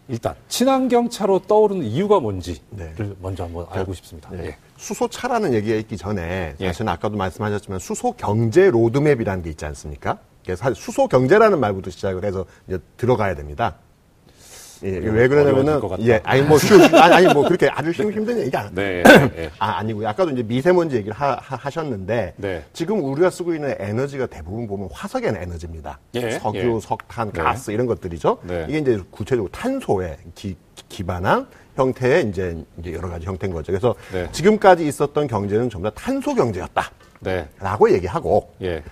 일단 0.07 0.35
친환경차로 0.49 1.43
떠오르는 1.47 1.85
이유가 1.85 2.19
뭔지를 2.19 2.59
네. 2.71 2.93
먼저 3.21 3.43
한번 3.43 3.65
알고 3.69 3.93
싶습니다. 3.93 4.29
네. 4.31 4.47
예. 4.47 4.57
수소차라는 4.77 5.53
얘기가 5.53 5.75
있기 5.77 5.95
전에 5.95 6.55
예. 6.59 6.67
사실은 6.67 6.89
아까도 6.89 7.15
말씀하셨지만 7.15 7.79
수소 7.79 8.13
경제 8.13 8.69
로드맵이라는 8.69 9.43
게 9.43 9.51
있지 9.51 9.63
않습니까? 9.65 10.17
그래서 10.43 10.63
사실 10.63 10.81
수소 10.81 11.07
경제라는 11.07 11.59
말부터 11.59 11.91
시작을 11.91 12.25
해서 12.25 12.45
이제 12.67 12.79
들어가야 12.97 13.35
됩니다. 13.35 13.75
예, 14.83 14.97
왜 14.97 15.27
그러냐면은. 15.27 15.79
예, 16.01 16.19
아니 16.23 16.41
뭐 16.41 16.57
쉬우, 16.57 16.79
아니, 16.97 17.13
아니 17.13 17.33
뭐 17.33 17.43
그렇게 17.43 17.69
아주 17.69 17.91
힘, 17.91 18.11
힘든 18.11 18.39
얘기 18.39 18.55
안. 18.55 18.73
네. 18.73 19.03
예, 19.05 19.43
예. 19.43 19.51
아, 19.59 19.77
아니고요. 19.77 20.07
아까도 20.07 20.31
이제 20.31 20.43
미세먼지 20.43 20.95
얘기를 20.95 21.13
하, 21.15 21.69
셨는데 21.69 22.33
네. 22.37 22.63
지금 22.73 23.03
우리가 23.03 23.29
쓰고 23.29 23.53
있는 23.53 23.75
에너지가 23.79 24.27
대부분 24.27 24.67
보면 24.67 24.89
화석의 24.91 25.33
에너지입니다. 25.35 25.99
예, 26.15 26.31
석유, 26.31 26.75
예. 26.75 26.79
석탄, 26.79 27.31
네. 27.31 27.41
가스 27.41 27.71
이런 27.71 27.85
것들이죠. 27.85 28.39
네. 28.43 28.65
이게 28.69 28.79
이제 28.79 29.01
구체적으로 29.11 29.51
탄소에 29.51 30.17
기, 30.35 30.55
기반한 30.89 31.47
형태의 31.75 32.29
이제, 32.29 32.57
이제 32.79 32.93
여러 32.93 33.09
가지 33.09 33.25
형태인 33.25 33.53
거죠. 33.53 33.71
그래서 33.71 33.95
네. 34.11 34.27
지금까지 34.31 34.85
있었던 34.87 35.27
경제는 35.27 35.69
전부 35.69 35.89
다 35.89 35.95
탄소 35.95 36.33
경제였다. 36.33 36.91
네. 37.21 37.47
라고 37.59 37.91
얘기하고 37.91 38.51
예. 38.61 38.83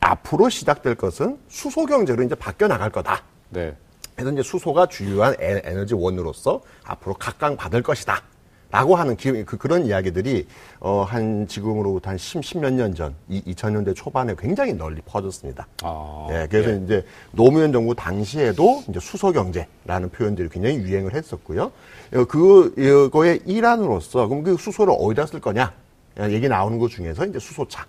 앞으로 0.00 0.48
시작될 0.48 0.94
것은 0.96 1.38
수소 1.48 1.86
경제로 1.86 2.22
이제 2.22 2.34
바뀌어 2.34 2.68
나갈 2.68 2.90
거다. 2.90 3.22
네. 4.16 4.24
그래서 4.24 4.32
이제 4.32 4.42
수소가 4.42 4.86
주요한 4.86 5.34
에, 5.40 5.62
에너지 5.64 5.94
원으로서 5.94 6.60
앞으로 6.84 7.14
각광받을 7.14 7.82
것이다. 7.82 8.22
라고 8.68 8.96
하는 8.96 9.16
기, 9.16 9.44
그, 9.44 9.56
그런 9.56 9.86
이야기들이 9.86 10.46
어, 10.80 11.04
한 11.08 11.46
지금으로부터 11.46 12.10
한 12.10 12.18
10, 12.18 12.40
10몇 12.40 12.72
년 12.72 12.94
전, 12.96 13.14
이, 13.28 13.40
2000년대 13.52 13.94
초반에 13.94 14.34
굉장히 14.36 14.72
널리 14.72 15.00
퍼졌습니다. 15.02 15.68
아, 15.84 16.26
예, 16.30 16.48
그래서 16.50 16.72
예. 16.72 16.80
이제 16.84 17.06
노무현 17.30 17.72
정부 17.72 17.94
당시에도 17.94 18.82
이제 18.88 18.98
수소 18.98 19.30
경제라는 19.32 20.10
표현들이 20.10 20.48
굉장히 20.48 20.78
유행을 20.78 21.14
했었고요. 21.14 21.70
어, 22.14 22.24
그 22.24 22.74
이거의 22.76 23.40
일환으로서 23.46 24.26
그럼 24.26 24.42
그 24.42 24.56
수소를 24.56 24.94
어디다 24.98 25.26
쓸 25.26 25.40
거냐 25.40 25.72
얘기 26.30 26.48
나오는 26.48 26.78
것 26.78 26.90
중에서 26.90 27.24
이제 27.24 27.38
수소차 27.38 27.86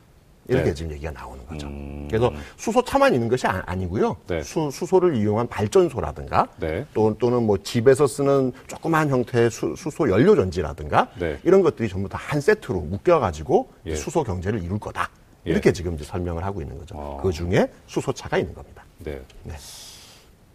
이렇게 0.48 0.66
네. 0.66 0.70
음. 0.70 0.76
지금 0.76 0.92
얘기가 0.92 1.12
나오는 1.12 1.46
거죠. 1.48 1.68
그래서 2.08 2.32
수소차만 2.58 3.14
있는 3.14 3.28
것이 3.28 3.48
아, 3.48 3.76
니고요 3.76 4.16
네. 4.28 4.44
수, 4.44 4.70
수소를 4.72 5.16
이용한 5.16 5.48
발전소라든가 5.48 6.48
네. 6.60 6.86
또, 6.94 7.16
또는 7.18 7.44
뭐 7.44 7.58
집에서 7.58 8.06
쓰는 8.06 8.52
조그마한 8.68 9.10
형태의 9.10 9.50
수, 9.50 9.76
소 9.76 10.10
연료 10.10 10.36
전지라든가 10.36 11.10
네. 11.20 11.40
이런 11.44 11.62
것들이 11.64 11.90
전부 11.90 12.08
다 12.08 12.18
한 12.28 12.42
세트로 12.42 12.82
묶여가지고 12.82 13.70
예. 13.86 13.96
수소 13.96 14.24
경제를 14.24 14.62
이룰 14.62 14.80
거다. 14.80 15.10
예. 15.46 15.52
이렇게 15.52 15.72
지금 15.72 15.96
이제 15.96 16.04
설명을 16.04 16.44
하고 16.44 16.62
있는 16.62 16.78
거죠. 16.78 16.96
어. 16.98 17.20
그 17.24 17.32
중에 17.32 17.72
수소차가 17.88 18.38
있는 18.38 18.54
겁니다. 18.54 18.84
네. 19.00 19.22
네. 19.44 19.54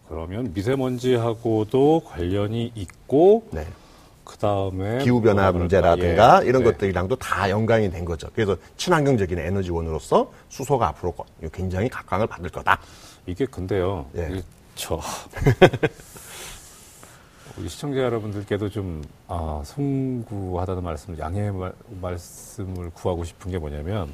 그러면 0.07 0.51
미세먼지하고도 0.53 2.01
관련이 2.05 2.73
있고 2.75 3.47
네. 3.51 3.65
그 4.23 4.37
다음에 4.37 4.99
기후 5.03 5.21
변화 5.21 5.51
문제라든가? 5.51 6.41
예. 6.43 6.47
이런 6.47 6.63
네. 6.63 6.71
것들이랑도 6.71 7.17
다 7.17 7.49
연관이 7.49 7.91
된 7.91 8.05
거죠. 8.05 8.29
그래서 8.33 8.55
친환경적인 8.77 9.37
에너지원으로서 9.37 10.31
수소가 10.49 10.87
앞으로 10.89 11.13
굉장히 11.51 11.89
각광을 11.89 12.27
받을 12.27 12.49
거다. 12.49 12.79
이게 13.25 13.45
근데요. 13.45 14.05
예. 14.15 14.29
이게 14.31 14.41
저 14.75 14.99
우리 17.57 17.69
시청자 17.69 17.99
여러분들께도 17.99 18.69
좀 18.69 19.03
아, 19.27 19.61
송구하다는 19.63 20.83
말씀을 20.83 21.19
양해의 21.19 21.51
말, 21.51 21.73
말씀을 22.01 22.89
구하고 22.91 23.23
싶은 23.23 23.51
게 23.51 23.59
뭐냐면 23.59 24.11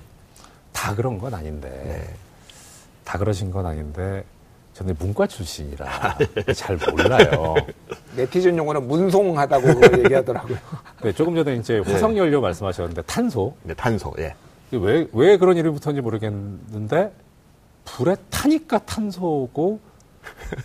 다 0.74 0.94
그런 0.94 1.18
건 1.18 1.34
아닌데 1.34 1.70
네. 1.70 2.14
다 3.06 3.18
그러신 3.18 3.50
건 3.52 3.66
아닌데 3.66 4.26
저는 4.80 4.96
문과 4.98 5.28
출신이라 5.28 6.18
잘 6.56 6.78
몰라요. 6.78 7.54
네티즌 8.16 8.58
용어는 8.58 8.88
문송하다고 8.88 9.68
얘기하더라고요. 10.06 10.58
네, 11.04 11.12
조금 11.12 11.36
전에 11.36 11.56
이제 11.58 11.80
화석 11.80 12.16
연료 12.16 12.40
말씀하셨는데 12.40 13.02
탄소 13.02 13.54
네, 13.64 13.74
탄소. 13.74 14.14
예. 14.20 14.36
왜, 14.72 15.06
왜 15.12 15.36
그런 15.38 15.58
이름이 15.58 15.78
붙었는지 15.78 16.02
모르겠는데, 16.02 17.12
불에 17.84 18.16
타니까 18.30 18.78
탄소고, 18.78 19.80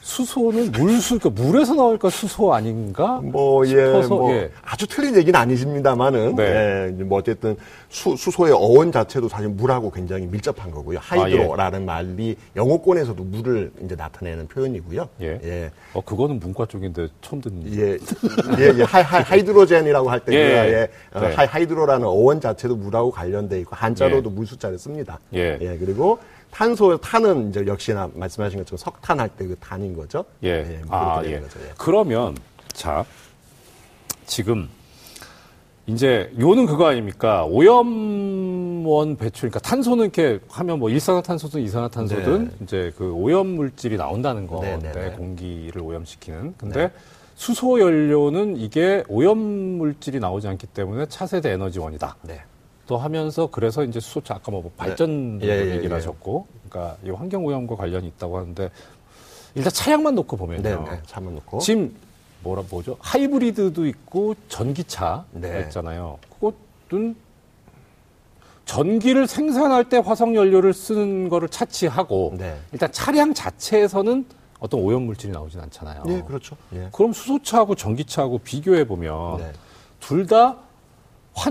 수소는 0.01 0.73
물수, 0.73 1.19
그러니까 1.19 1.43
물에서 1.43 1.75
나올까 1.75 2.11
수소 2.11 2.55
아닌가? 2.55 3.21
뭐, 3.23 3.67
예, 3.69 3.87
뭐, 4.09 4.33
예. 4.33 4.51
아주 4.63 4.87
틀린 4.87 5.17
얘기는 5.17 5.39
아니십니다만은, 5.39 6.37
네. 6.37 6.93
예, 6.99 7.03
뭐 7.03 7.19
어쨌든 7.19 7.57
수, 7.89 8.17
수소의 8.17 8.53
어원 8.53 8.93
자체도 8.93 9.29
사실 9.29 9.49
물하고 9.49 9.91
굉장히 9.91 10.27
밀접한 10.27 10.71
거고요. 10.71 10.99
hydro라는 11.01 11.85
말이 11.85 12.37
영어권에서도 12.57 13.23
물을 13.23 13.71
이제 13.85 13.95
나타내는 13.95 14.49
표현이고요. 14.49 15.09
예. 15.23 15.41
예. 15.45 15.71
어, 15.93 16.01
그거는 16.01 16.41
문과 16.41 16.67
쪽인데 16.67 17.09
처음 17.21 17.41
듣는. 17.41 17.73
예, 17.75 17.99
예, 18.59 18.79
예, 18.79 18.83
hy, 18.83 19.03
hy, 19.03 19.23
hydrogen이라고 19.23 20.11
할 20.11 20.21
때, 20.21 20.33
그, 20.33 20.37
예. 20.37 20.41
예, 20.41 20.89
어, 21.13 21.21
네. 21.21 21.35
hy, 21.35 21.47
hydro라는 21.47 22.07
어원 22.07 22.41
자체도 22.41 22.77
물하고 22.77 23.11
관련돼 23.11 23.61
있고, 23.61 23.77
한자로도 23.77 24.31
예. 24.31 24.35
물 24.35 24.47
수 24.47 24.55
자를 24.55 24.79
씁니다. 24.79 25.19
예. 25.35 25.59
그리고 25.79 26.19
탄소, 26.55 26.97
탄은 26.99 27.49
이제 27.49 27.65
역시나 27.67 28.09
말씀하신 28.15 28.61
것처럼 28.61 28.79
석탄 28.79 29.19
할 29.19 29.29
때 29.29 29.45
그 29.45 29.57
탄인 29.59 29.97
거죠. 29.97 30.25
예. 30.45 30.63
뭐 30.87 30.87
그렇게 30.87 30.95
아, 30.95 31.23
예. 31.25 31.41
거죠. 31.41 31.59
예. 31.61 31.73
그러면, 31.77 32.37
자, 32.73 33.05
지금, 34.25 34.69
이제, 35.89 36.33
요는 36.39 36.67
그거 36.67 36.87
아닙니까? 36.87 37.45
오염원 37.45 39.17
배출, 39.17 39.51
그러니까 39.51 39.69
탄소는 39.69 40.05
이렇게 40.05 40.39
하면 40.49 40.79
뭐 40.79 40.91
일산화탄소든 40.91 41.61
이산화탄소든 41.61 42.45
네. 42.45 42.51
이제 42.63 42.93
그 42.97 43.13
오염 43.13 43.49
물질이 43.49 43.97
나온다는 43.97 44.47
건데, 44.47 44.79
네, 44.81 44.93
네, 44.93 45.11
네. 45.11 45.17
공기를 45.17 45.83
오염시키는. 45.83 46.55
근데 46.57 46.93
수소 47.35 47.81
연료는 47.81 48.59
이게 48.59 49.03
오염 49.09 49.39
물질이 49.39 50.21
나오지 50.21 50.47
않기 50.47 50.69
때문에 50.69 51.07
차세대 51.07 51.51
에너지원이다. 51.51 52.17
네. 52.23 52.43
또 52.87 52.99
하면서 52.99 53.47
그래서 53.47 53.85
이제 53.85 54.01
수소차 54.01 54.35
아까 54.35 54.53
뭐 54.53 54.71
발전 54.77 55.41
예, 55.43 55.49
예, 55.49 55.71
얘기를 55.73 55.91
예. 55.91 55.95
하셨고, 55.95 56.47
그러니까 56.69 56.97
이 57.05 57.11
환경 57.11 57.45
오염과 57.45 57.77
관련이 57.77 58.07
있다고 58.09 58.39
하는데 58.39 58.71
일단 59.55 59.73
차량만 59.73 60.15
놓고 60.15 60.37
보면요. 60.37 60.63
네, 60.63 60.77
네. 60.77 61.01
잠을 61.07 61.35
놓고. 61.35 61.59
지금 61.61 61.95
뭐라 62.43 62.63
뭐죠? 62.69 62.97
하이브리드도 63.01 63.87
있고 63.87 64.35
전기차 64.49 65.25
네. 65.33 65.61
있잖아요. 65.63 66.19
그것은 66.39 67.17
전기를 68.67 69.27
생산할 69.27 69.89
때 69.89 69.99
화석 69.99 70.35
연료를 70.35 70.73
쓰는 70.73 71.29
거를 71.29 71.49
차치하고 71.49 72.35
네. 72.37 72.59
일단 72.73 72.91
차량 72.93 73.33
자체에서는 73.33 74.27
어떤 74.59 74.81
오염 74.81 75.03
물질이 75.03 75.33
나오진 75.33 75.61
않잖아요. 75.61 76.05
네, 76.07 76.23
그렇죠. 76.23 76.57
예. 76.75 76.89
그럼 76.93 77.13
수소차하고 77.13 77.75
전기차하고 77.75 78.39
비교해 78.39 78.87
보면 78.87 79.39
네. 79.39 79.53
둘다 80.01 80.57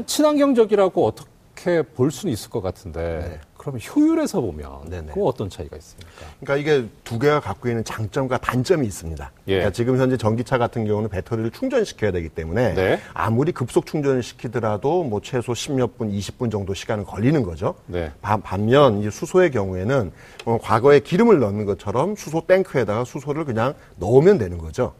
친환경적이라고 0.05 1.05
어떻게 1.05 1.81
볼 1.81 2.11
수는 2.11 2.33
있을 2.33 2.49
것 2.49 2.61
같은데 2.61 3.29
네. 3.29 3.39
그러면 3.63 3.79
효율에서 3.79 4.41
보면 4.41 4.89
네네. 4.89 5.13
그 5.13 5.23
어떤 5.23 5.49
차이가 5.49 5.77
있습니까? 5.77 6.11
그러니까 6.41 6.57
이게 6.57 6.85
두 7.05 7.17
개가 7.17 7.39
갖고 7.39 7.69
있는 7.69 7.85
장점과 7.85 8.39
단점이 8.39 8.85
있습니다. 8.85 9.31
예. 9.47 9.51
그러니까 9.53 9.71
지금 9.71 9.97
현재 9.97 10.17
전기차 10.17 10.57
같은 10.57 10.85
경우는 10.85 11.09
배터리를 11.09 11.49
충전시켜야 11.51 12.11
되기 12.11 12.27
때문에 12.27 12.73
네. 12.73 12.99
아무리 13.13 13.53
급속 13.53 13.85
충전을 13.85 14.21
시키더라도 14.21 15.05
뭐 15.05 15.21
최소 15.23 15.53
10몇 15.53 15.97
분, 15.97 16.11
20분 16.11 16.51
정도 16.51 16.73
시간은 16.73 17.05
걸리는 17.05 17.41
거죠. 17.43 17.75
네. 17.85 18.11
반면 18.21 19.01
이 19.01 19.09
수소의 19.09 19.51
경우에는 19.51 20.11
어, 20.43 20.57
과거에 20.61 20.99
기름을 20.99 21.39
넣는 21.39 21.65
것처럼 21.65 22.17
수소 22.17 22.45
탱크에다가 22.45 23.05
수소를 23.05 23.45
그냥 23.45 23.75
넣으면 23.95 24.39
되는 24.39 24.57
거죠. 24.57 24.93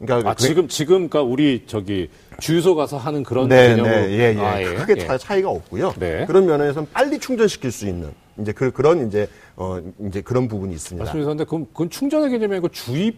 그러니까 0.00 0.30
아, 0.30 0.34
그 0.34 0.42
지금 0.42 0.68
지금 0.68 1.08
그러니까 1.08 1.22
우리 1.22 1.64
저기 1.66 2.08
주유소 2.40 2.74
가서 2.74 2.96
하는 2.98 3.22
그런 3.22 3.48
네, 3.48 3.68
개념으로 3.68 3.94
네, 3.94 4.10
예, 4.10 4.34
예. 4.36 4.40
아, 4.40 4.62
예. 4.62 4.74
크게 4.74 5.06
예. 5.10 5.18
차이가 5.18 5.50
없고요. 5.50 5.94
네. 5.98 6.24
그런 6.26 6.46
면에서는 6.46 6.88
빨리 6.92 7.18
충전시킬 7.18 7.72
수 7.72 7.86
있는 7.86 8.12
이제 8.40 8.52
그, 8.52 8.70
그런 8.70 9.08
이제 9.08 9.28
어 9.56 9.80
이제 10.06 10.20
그런 10.20 10.46
부분이 10.46 10.72
있습니다. 10.72 11.04
맞습니다. 11.04 11.28
근데 11.28 11.44
그건, 11.44 11.66
그건 11.66 11.90
충전의 11.90 12.30
개념이 12.30 12.54
아니고 12.54 12.68
주입 12.68 13.16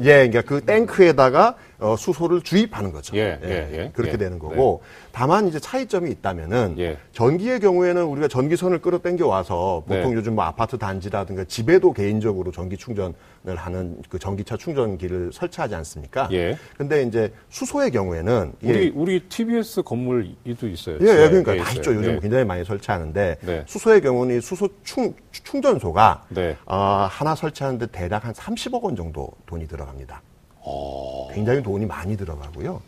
예, 0.00 0.28
그러니까 0.28 0.42
그 0.42 0.64
탱크에다가 0.64 1.56
어, 1.82 1.96
수소를 1.96 2.42
주입하는 2.42 2.92
거죠. 2.92 3.16
예, 3.16 3.38
예, 3.42 3.48
예, 3.48 3.78
예. 3.78 3.90
그렇게 3.92 4.14
예. 4.14 4.16
되는 4.16 4.38
거고. 4.38 4.80
네. 4.82 5.08
다만 5.10 5.48
이제 5.48 5.58
차이점이 5.58 6.10
있다면은 6.10 6.76
예. 6.78 6.96
전기의 7.12 7.60
경우에는 7.60 8.04
우리가 8.04 8.28
전기선을 8.28 8.80
끌어 8.80 8.98
당겨 8.98 9.26
와서 9.26 9.82
보통 9.86 10.10
네. 10.10 10.16
요즘 10.16 10.36
뭐 10.36 10.44
아파트 10.44 10.78
단지라든가 10.78 11.44
집에도 11.44 11.92
개인적으로 11.92 12.52
전기 12.52 12.76
충전을 12.76 13.14
하는 13.56 14.00
그 14.08 14.18
전기차 14.18 14.56
충전기를 14.56 15.32
설치하지 15.32 15.74
않습니까? 15.74 16.28
예. 16.32 16.56
근데 16.78 17.02
이제 17.02 17.32
수소의 17.50 17.90
경우에는 17.90 18.52
우리 18.62 18.92
우리 18.94 19.20
TBS 19.20 19.82
건물이도 19.82 20.68
있어요. 20.68 20.98
예, 21.02 21.24
예 21.24 21.28
그러니까 21.28 21.56
다 21.56 21.72
있죠. 21.72 21.94
요즘 21.94 22.20
굉장히 22.20 22.44
많이 22.44 22.64
설치하는데 22.64 23.38
네. 23.40 23.64
수소의 23.66 24.00
경우는 24.00 24.40
수소 24.40 24.68
충 24.84 25.14
충전소가 25.32 26.26
네. 26.28 26.56
어, 26.66 27.08
하나 27.10 27.34
설치하는데 27.34 27.86
대략 27.86 28.24
한 28.24 28.32
30억 28.32 28.82
원 28.82 28.94
정도 28.94 29.28
돈이 29.46 29.66
들어갑니다. 29.66 30.22
오. 30.64 31.28
어. 31.28 31.28
굉장히 31.32 31.62
돈이 31.62 31.86
많이 31.86 32.16
들어가고요. 32.16 32.80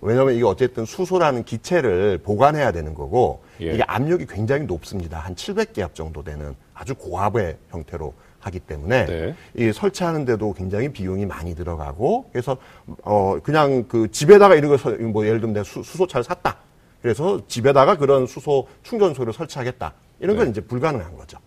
왜냐하면 0.00 0.34
이게 0.34 0.44
어쨌든 0.44 0.84
수소라는 0.84 1.44
기체를 1.44 2.18
보관해야 2.18 2.70
되는 2.72 2.94
거고 2.94 3.42
예. 3.60 3.74
이게 3.74 3.82
압력이 3.86 4.26
굉장히 4.26 4.64
높습니다. 4.66 5.18
한 5.18 5.34
700기압 5.34 5.94
정도 5.94 6.22
되는 6.22 6.54
아주 6.72 6.94
고압의 6.94 7.56
형태로 7.70 8.14
하기 8.40 8.60
때문에 8.60 9.06
네. 9.06 9.34
이 9.56 9.72
설치하는데도 9.72 10.52
굉장히 10.52 10.90
비용이 10.90 11.26
많이 11.26 11.56
들어가고 11.56 12.26
그래서 12.32 12.56
어 13.02 13.38
그냥 13.42 13.86
그 13.88 14.10
집에다가 14.12 14.54
이런 14.54 14.76
거뭐 14.76 15.26
예를 15.26 15.40
들면 15.40 15.54
내가 15.54 15.64
수, 15.64 15.82
수소차를 15.82 16.22
샀다. 16.22 16.58
그래서 17.02 17.40
집에다가 17.48 17.96
그런 17.96 18.26
수소 18.26 18.68
충전소를 18.84 19.32
설치하겠다. 19.32 19.92
이런 20.20 20.36
건 20.36 20.46
네. 20.46 20.50
이제 20.52 20.60
불가능한 20.60 21.16
거죠. 21.16 21.38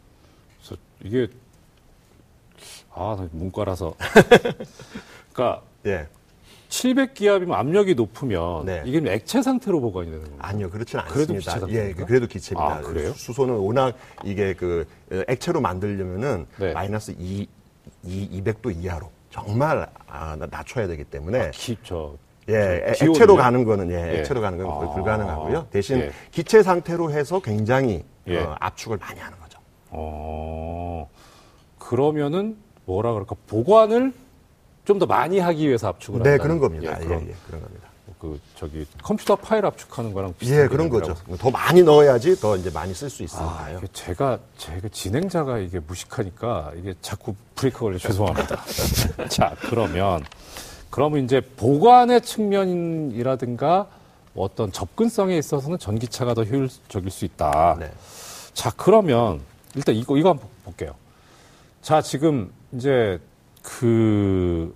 그래서 0.60 0.82
이게 1.04 1.28
아 2.94 3.28
문과라서 3.32 3.96
그러니까 5.32 5.62
예. 5.86 6.08
700기압이면 6.70 7.52
압력이 7.52 7.96
높으면 7.96 8.66
네. 8.66 8.82
이게 8.86 9.02
액체 9.12 9.42
상태로 9.42 9.82
보관이 9.82 10.10
되는 10.10 10.24
거예요? 10.24 10.38
아니요, 10.40 10.70
그렇지는 10.70 11.04
않습니다. 11.04 11.60
그래도 11.60 11.74
예, 11.74 11.94
그래도 11.94 12.28
기체입니다. 12.28 12.76
아, 12.76 12.82
그래요? 12.82 13.12
수소는 13.12 13.56
워낙 13.56 13.98
이게 14.24 14.54
그 14.54 14.88
액체로 15.28 15.60
만들려면은 15.60 16.46
네. 16.58 16.72
마이너스 16.72 17.14
2, 17.20 17.46
2 18.04 18.42
200도 18.42 18.74
이하로 18.74 19.10
정말 19.30 19.88
아, 20.08 20.38
낮춰야 20.50 20.88
되기 20.88 21.04
때문에 21.04 21.48
아, 21.48 21.52
기, 21.52 21.78
저, 21.84 22.16
예, 22.50 22.82
액체로 22.86 23.36
가는 23.36 23.64
거는 23.64 23.92
예, 23.92 24.14
예. 24.14 24.20
액체로 24.20 24.42
가는 24.42 24.58
건 24.58 24.68
거의 24.68 24.90
아, 24.90 24.94
불가능하고요. 24.94 25.68
대신 25.72 26.00
예. 26.00 26.12
기체 26.32 26.64
상태로 26.64 27.12
해서 27.12 27.40
굉장히 27.40 28.04
예. 28.28 28.40
어, 28.40 28.56
압축을 28.60 28.98
많이 28.98 29.20
하는 29.20 29.38
거죠. 29.40 29.60
어, 29.90 31.10
그러면은 31.80 32.58
뭐라 32.86 33.14
그럴까 33.14 33.36
보관을 33.48 34.14
좀 34.86 35.00
더 35.00 35.06
많이 35.06 35.40
하기 35.40 35.68
위해서 35.68 35.88
압축을 35.90 36.22
네, 36.24 36.38
그런 36.38 36.60
겁니다. 36.60 36.98
예, 37.00 37.06
그런, 37.06 37.22
예, 37.24 37.30
예, 37.30 37.36
그런 37.48 37.62
겁니다. 37.62 37.88
그 38.20 38.40
저기 38.56 38.86
컴퓨터 39.02 39.36
파일 39.36 39.66
압축하는 39.66 40.14
거랑 40.14 40.36
비슷한 40.38 40.64
예, 40.64 40.68
그런 40.68 40.90
거죠. 40.90 41.16
더 41.40 41.50
많이 41.50 41.82
넣어야지 41.82 42.40
더 42.40 42.56
이제 42.56 42.70
많이 42.70 42.94
쓸 42.94 43.10
수 43.10 43.24
있으니까요. 43.24 43.78
아, 43.80 43.82
제가 43.94 44.38
제가 44.58 44.90
진행자가 44.90 45.58
이게 45.58 45.80
무식하니까 45.80 46.74
이게 46.78 46.94
자꾸 47.02 47.34
브레이크 47.56 47.80
걸려 47.80 47.98
죄송합니다. 47.98 48.64
자, 49.28 49.56
그러면 49.62 50.24
그러면 50.92 51.24
이제 51.24 51.42
보관의 51.42 52.22
측면이라든가 52.22 53.88
어떤 54.36 54.72
접근성에 54.72 55.36
있어서는 55.38 55.80
전기차가 55.80 56.36
더 56.36 56.44
효율적일 56.44 57.10
수 57.10 57.26
있다. 57.26 57.78
네. 57.80 57.92
자, 58.54 58.72
그러면 58.78 59.42
일단 59.76 59.96
이거 59.96 60.16
이거 60.18 60.30
한번 60.30 60.48
볼게요. 60.64 60.94
자, 61.82 62.02
지금 62.04 62.52
이제 62.74 63.20
그 63.62 64.76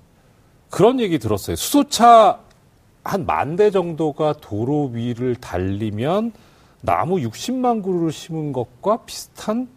그런 0.69 0.99
얘기 0.99 1.19
들었어요. 1.19 1.55
수소차 1.55 2.39
한 3.03 3.25
만 3.25 3.55
대 3.55 3.69
정도가 3.71 4.33
도로 4.41 4.87
위를 4.87 5.35
달리면 5.35 6.31
나무 6.81 7.17
60만 7.17 7.83
그루를 7.83 8.11
심은 8.11 8.51
것과 8.51 9.05
비슷한 9.05 9.67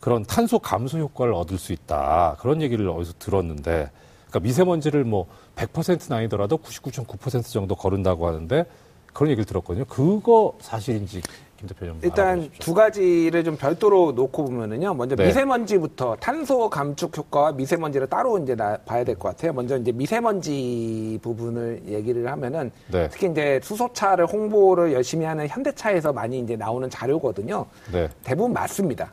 그런 0.00 0.24
탄소 0.24 0.58
감소 0.58 0.98
효과를 0.98 1.32
얻을 1.34 1.58
수 1.58 1.72
있다. 1.72 2.36
그런 2.40 2.60
얘기를 2.62 2.88
어디서 2.88 3.14
들었는데, 3.18 3.90
그러니까 4.28 4.40
미세먼지를 4.40 5.04
뭐 5.04 5.26
100%는 5.56 6.16
아니더라도 6.16 6.58
99.9% 6.58 7.50
정도 7.50 7.74
거른다고 7.74 8.26
하는데 8.26 8.66
그런 9.12 9.30
얘기를 9.30 9.44
들었거든요. 9.44 9.84
그거 9.86 10.56
사실인지 10.60 11.22
김 11.64 11.66
대표님 11.68 11.98
일단 12.02 12.26
알아보십시오. 12.26 12.60
두 12.60 12.74
가지를 12.74 13.44
좀 13.44 13.56
별도로 13.56 14.12
놓고 14.12 14.44
보면은요. 14.44 14.94
먼저 14.94 15.16
네. 15.16 15.26
미세먼지부터 15.26 16.16
탄소 16.20 16.68
감축 16.68 17.16
효과와 17.16 17.52
미세먼지를 17.52 18.06
따로 18.08 18.38
이제 18.38 18.54
나, 18.54 18.76
봐야 18.84 19.02
될 19.04 19.14
것 19.16 19.28
같아요. 19.30 19.52
먼저 19.52 19.76
이제 19.78 19.92
미세먼지 19.92 21.18
부분을 21.22 21.82
얘기를 21.86 22.30
하면은 22.30 22.70
네. 22.90 23.08
특히 23.10 23.28
이제 23.30 23.60
수소차를 23.62 24.26
홍보를 24.26 24.92
열심히 24.92 25.24
하는 25.24 25.48
현대차에서 25.48 26.12
많이 26.12 26.38
이제 26.40 26.56
나오는 26.56 26.88
자료거든요. 26.90 27.64
네. 27.92 28.08
대부분 28.22 28.52
맞습니다. 28.52 29.12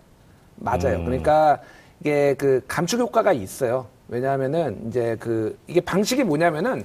맞아요. 0.56 0.98
음. 0.98 1.06
그러니까 1.06 1.60
이게 2.02 2.36
그 2.38 2.62
감축 2.68 3.00
효과가 3.00 3.32
있어요. 3.34 3.86
왜냐하면은 4.10 4.88
이제 4.88 5.16
그 5.20 5.58
이게 5.68 5.80
방식이 5.80 6.24
뭐냐면은 6.24 6.84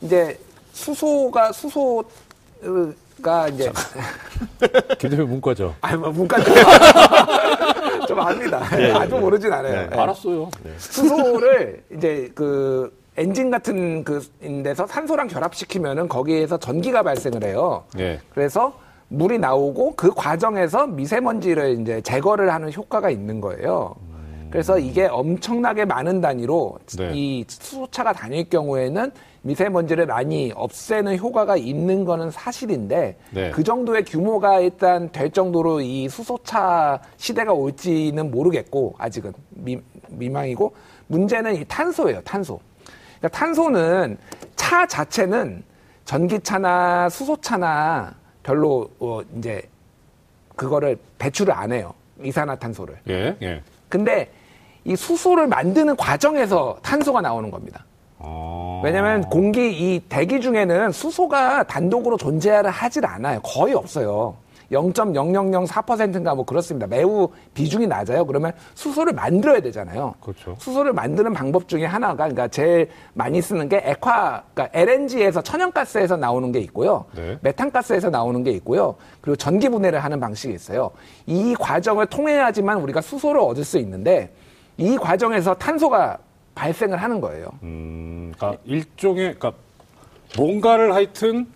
이제 0.00 0.38
수소가 0.72 1.52
수소 1.52 2.04
가 3.22 3.48
이제 3.48 3.70
김대표 4.98 5.24
문과죠. 5.26 5.74
아니 5.80 5.96
뭐 5.96 6.10
문과죠. 6.10 6.44
좀 8.08 8.18
압니다. 8.20 8.68
네, 8.76 8.90
아주 8.92 9.14
네. 9.14 9.20
모르진 9.20 9.52
않아요. 9.52 9.88
네. 9.88 9.96
알았어요. 9.96 10.50
수소를 10.78 11.84
이제 11.96 12.30
그 12.34 12.92
엔진 13.16 13.50
같은 13.50 14.02
그 14.04 14.26
인데서 14.42 14.86
산소랑 14.86 15.28
결합시키면은 15.28 16.08
거기에서 16.08 16.58
전기가 16.58 17.02
발생을 17.02 17.44
해요. 17.44 17.84
네. 17.94 18.18
그래서 18.34 18.74
물이 19.08 19.38
나오고 19.38 19.94
그 19.94 20.10
과정에서 20.14 20.86
미세먼지를 20.88 21.80
이제 21.80 22.00
제거를 22.00 22.52
하는 22.52 22.72
효과가 22.72 23.10
있는 23.10 23.40
거예요. 23.40 23.94
그래서 24.50 24.78
이게 24.78 25.06
엄청나게 25.06 25.84
많은 25.86 26.20
단위로 26.20 26.78
네. 26.98 27.10
이 27.14 27.44
수소차가 27.48 28.12
다닐 28.12 28.48
경우에는 28.50 29.10
미세먼지를 29.42 30.06
많이 30.06 30.52
없애는 30.54 31.18
효과가 31.18 31.56
있는 31.56 32.04
거는 32.04 32.30
사실인데 32.30 33.16
네. 33.30 33.50
그 33.50 33.64
정도의 33.64 34.04
규모가 34.04 34.60
일단 34.60 35.10
될 35.10 35.30
정도로 35.30 35.80
이 35.80 36.08
수소차 36.08 37.00
시대가 37.16 37.52
올지는 37.52 38.30
모르겠고 38.30 38.94
아직은 38.98 39.32
미, 39.50 39.78
미망이고 40.08 40.74
문제는 41.08 41.56
이 41.56 41.64
탄소예요 41.64 42.20
탄소 42.22 42.60
그러니까 43.18 43.38
탄소는 43.38 44.16
차 44.54 44.86
자체는 44.86 45.64
전기차나 46.04 47.08
수소차나 47.08 48.14
별로 48.42 48.88
어 49.00 49.20
이제 49.36 49.62
그거를 50.54 50.96
배출을 51.18 51.52
안 51.52 51.72
해요 51.72 51.92
이산화탄소를 52.22 52.96
예, 53.08 53.36
예. 53.42 53.62
근데 53.88 54.30
이 54.84 54.96
수소를 54.96 55.46
만드는 55.46 55.96
과정에서 55.96 56.78
탄소가 56.82 57.20
나오는 57.20 57.50
겁니다. 57.50 57.84
아... 58.22 58.80
왜냐하면 58.84 59.22
공기 59.22 59.70
이 59.70 60.00
대기 60.08 60.40
중에는 60.40 60.92
수소가 60.92 61.64
단독으로 61.64 62.16
존재를 62.16 62.70
하질 62.70 63.06
않아요. 63.06 63.40
거의 63.42 63.74
없어요. 63.74 64.36
0.0004%인가 64.72 66.34
뭐 66.34 66.44
그렇습니다. 66.44 66.86
매우 66.86 67.28
비중이 67.54 67.86
낮아요. 67.86 68.24
그러면 68.24 68.52
수소를 68.74 69.12
만들어야 69.12 69.60
되잖아요. 69.60 70.14
그렇죠. 70.20 70.56
수소를 70.58 70.92
만드는 70.92 71.32
방법 71.32 71.68
중에 71.68 71.84
하나가 71.84 72.14
그러니까 72.24 72.48
제일 72.48 72.88
많이 73.12 73.40
쓰는 73.40 73.68
게 73.68 73.82
액화 73.84 74.42
그러니까 74.54 74.68
LNG에서 74.72 75.42
천연가스에서 75.42 76.16
나오는 76.16 76.50
게 76.52 76.60
있고요. 76.60 77.04
네. 77.14 77.38
메탄가스에서 77.42 78.10
나오는 78.10 78.42
게 78.42 78.50
있고요. 78.52 78.96
그리고 79.20 79.36
전기 79.36 79.68
분해를 79.68 80.02
하는 80.02 80.18
방식이 80.18 80.52
있어요. 80.54 80.90
이 81.26 81.54
과정을 81.58 82.06
통해야지만 82.06 82.78
우리가 82.78 83.00
수소를 83.00 83.40
얻을 83.40 83.64
수 83.64 83.78
있는데 83.78 84.32
이 84.78 84.96
과정에서 84.96 85.54
탄소가 85.54 86.18
발생을 86.54 86.98
하는 86.98 87.20
거예요. 87.20 87.48
음, 87.62 88.32
그러니까 88.36 88.62
일종의 88.64 89.34
그러니까 89.34 89.52
뭔가를 90.36 90.94
하여튼 90.94 91.46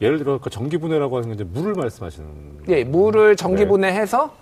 예를 0.00 0.18
들어 0.18 0.38
그 0.38 0.50
전기 0.50 0.76
분해라고 0.76 1.16
하는 1.16 1.28
건 1.28 1.34
이제 1.34 1.44
물을 1.44 1.74
말씀하시는 1.74 2.28
예, 2.68 2.84
물을 2.84 3.36
전기 3.36 3.62
네. 3.62 3.68
분해해서 3.68 4.34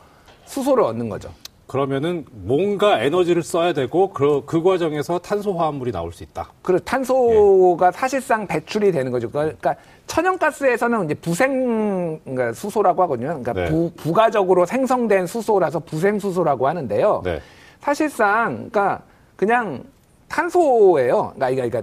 수소를 0.47 0.85
얻는 0.85 1.09
거죠. 1.09 1.31
그러면은 1.67 2.27
뭔가 2.33 3.01
에너지를 3.01 3.43
써야 3.43 3.73
되고 3.73 4.11
그, 4.11 4.43
그 4.45 4.63
과정에서 4.63 5.19
탄소 5.21 5.55
화합물이 5.55 5.91
나올 5.91 6.13
수 6.13 6.23
있다. 6.23 6.51
그리고 6.61 6.85
탄소가 6.85 7.87
예. 7.87 7.93
사실상 7.93 8.47
배출이 8.47 8.93
되는 8.93 9.11
거죠. 9.11 9.31
그러니까 9.31 9.77
천연가스에서는 10.07 11.07
이제 11.07 11.15
부생 11.15 12.21
그러니까 12.25 12.53
수소라고 12.53 13.03
하거든요. 13.05 13.29
그러니까 13.29 13.53
네. 13.55 13.65
부, 13.71 13.91
부가적으로 13.97 14.67
생성된 14.67 15.27
수소라서 15.27 15.79
부생수소라고 15.79 16.69
하는데요. 16.69 17.23
네. 17.25 17.41
사실상 17.81 18.69
그러니까 18.71 19.03
그냥 19.43 19.83
탄소예요. 20.29 21.33
그러니까, 21.35 21.83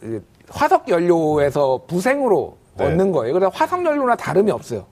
그러니까 0.00 0.26
화석 0.50 0.86
연료에서 0.90 1.80
부생으로 1.86 2.58
네. 2.76 2.84
얻는 2.84 3.10
거예요. 3.12 3.32
그래서 3.32 3.50
화석 3.54 3.82
연료나 3.86 4.16
다름이 4.16 4.50
없어요. 4.50 4.84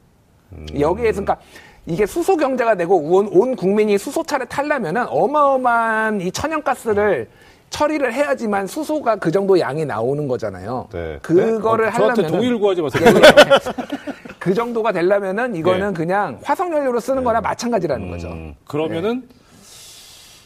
음. 0.53 0.65
여기에서 0.81 1.21
그러니까 1.21 1.37
이게 1.85 2.07
수소 2.07 2.39
경제가 2.39 2.77
되고 2.77 2.97
온, 2.97 3.29
온 3.31 3.55
국민이 3.55 3.99
수소차를 3.99 4.47
타려면은 4.47 5.07
어마어마한 5.07 6.23
이 6.23 6.33
천연가스를 6.33 7.29
처리를 7.69 8.15
해야지만 8.15 8.67
수소가 8.67 9.17
그 9.17 9.31
정도 9.31 9.61
양이 9.61 9.85
나오는 9.85 10.27
거잖아요. 10.27 10.89
네. 10.91 11.19
그거를 11.21 11.85
네? 11.85 11.91
어, 11.91 11.93
하려면 11.93 12.27
동의를 12.27 12.59
구하지 12.59 12.81
마세요. 12.81 13.05
예, 13.07 13.17
예. 13.17 13.19
그 14.41 14.55
정도가 14.55 14.93
되려면은 14.93 15.55
이거는 15.57 15.89
네. 15.89 15.95
그냥 15.95 16.39
화석 16.43 16.73
연료로 16.73 17.01
쓰는 17.01 17.23
거나 17.23 17.41
네. 17.41 17.49
마찬가지라는 17.49 18.07
음, 18.07 18.11
거죠. 18.11 18.35
그러면은 18.65 19.29
네. 19.29 19.35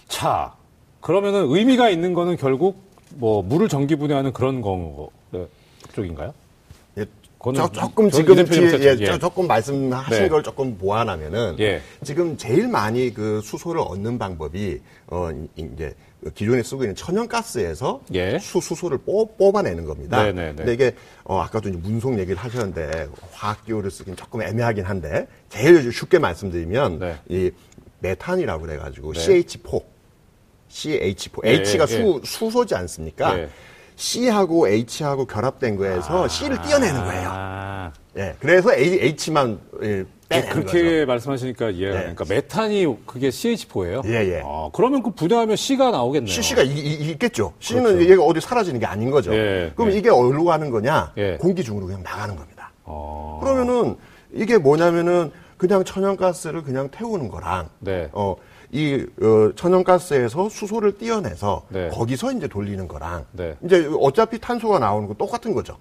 자 0.08 0.54
그러면은 1.03 1.50
의미가 1.50 1.90
있는 1.90 2.14
거는 2.14 2.38
결국 2.38 2.80
뭐 3.16 3.42
물을 3.42 3.68
전기 3.68 3.96
분해하는 3.96 4.32
그런 4.32 4.62
거 4.62 5.11
네, 5.30 5.46
쪽인가요? 5.92 6.32
저, 7.57 7.68
조금 7.72 8.09
지금 8.09 8.38
예, 8.38 8.96
예. 9.00 9.18
조금 9.18 9.48
말씀하신 9.48 10.22
네. 10.22 10.28
걸 10.28 10.44
조금 10.44 10.78
보완하면은 10.78 11.57
예. 11.59 11.82
지금 12.05 12.36
제일 12.36 12.68
많이 12.68 13.12
그 13.12 13.40
수소를 13.42 13.80
얻는 13.80 14.16
방법이 14.16 14.80
어 15.09 15.30
이제 15.57 15.92
기존에 16.36 16.62
쓰고 16.62 16.84
있는 16.84 16.94
천연가스에서 16.94 18.03
예. 18.14 18.38
수, 18.38 18.61
수소를 18.61 18.98
뽑, 18.98 19.36
뽑아내는 19.38 19.86
겁니다. 19.86 20.18
네네네. 20.18 20.40
네, 20.40 20.48
네. 20.50 20.57
근데 20.57 20.72
이게 20.72 20.94
어 21.24 21.40
아까도 21.40 21.68
이제 21.68 21.78
문송 21.82 22.20
얘기를 22.20 22.36
하셨는데 22.36 23.09
화학기호를 23.32 23.90
쓰긴 23.90 24.14
조금 24.14 24.40
애매하긴 24.40 24.84
한데 24.84 25.26
제일 25.48 25.90
쉽게 25.92 26.20
말씀드리면 26.20 27.00
네. 27.00 27.16
이 27.28 27.50
메탄이라고 27.98 28.62
그래가지고 28.62 29.14
네. 29.14 29.42
CH4 29.42 29.91
CH4 30.72 31.46
H가 31.46 31.86
수 31.86 32.20
수소지 32.24 32.74
않습니까? 32.74 33.36
C하고 33.96 34.66
H하고 34.68 35.26
결합된 35.26 35.76
거에서 35.76 36.24
아~ 36.24 36.28
C를 36.28 36.60
띄어내는 36.62 37.04
거예요. 37.04 37.28
아~ 37.30 37.92
예. 38.16 38.34
그래서 38.40 38.72
H만 38.74 39.60
예, 39.82 40.04
빼내는 40.28 40.50
그렇게 40.50 40.82
거죠. 40.82 41.06
말씀하시니까 41.06 41.70
이해가 41.70 41.98
예. 41.98 42.02
가니까 42.04 42.24
메탄이 42.28 42.96
그게 43.06 43.28
CH4예요. 43.28 44.06
예, 44.06 44.12
예. 44.32 44.42
아, 44.44 44.70
그러면 44.72 45.02
그 45.02 45.10
분해하면 45.10 45.56
C가 45.56 45.90
나오겠네요. 45.90 46.32
C, 46.32 46.42
C가 46.42 46.62
이, 46.62 46.70
이, 46.70 47.10
있겠죠. 47.10 47.52
C는 47.60 47.82
그렇죠. 47.82 48.10
얘가 48.10 48.22
어디 48.24 48.40
사라지는 48.40 48.80
게 48.80 48.86
아닌 48.86 49.10
거죠. 49.10 49.34
예, 49.34 49.72
그럼 49.76 49.92
예. 49.92 49.98
이게 49.98 50.08
어디로 50.08 50.44
가는 50.44 50.70
거냐? 50.70 51.12
예. 51.18 51.36
공기 51.36 51.62
중으로 51.62 51.86
그냥 51.86 52.02
나가는 52.02 52.34
겁니다. 52.34 52.72
어... 52.84 53.38
그러면은 53.42 53.96
이게 54.32 54.58
뭐냐면은 54.58 55.30
그냥 55.56 55.84
천연가스를 55.84 56.62
그냥 56.62 56.88
태우는 56.90 57.28
거랑 57.28 57.68
네. 57.78 58.08
어 58.12 58.34
이 58.72 59.04
어, 59.20 59.52
천연가스에서 59.54 60.48
수소를 60.48 60.96
띄어내서 60.96 61.66
네. 61.68 61.90
거기서 61.90 62.32
이제 62.32 62.48
돌리는 62.48 62.88
거랑 62.88 63.26
네. 63.32 63.54
이제 63.62 63.88
어차피 64.00 64.40
탄소가 64.40 64.78
나오는 64.78 65.06
거 65.06 65.14
똑같은 65.14 65.52
거죠. 65.52 65.76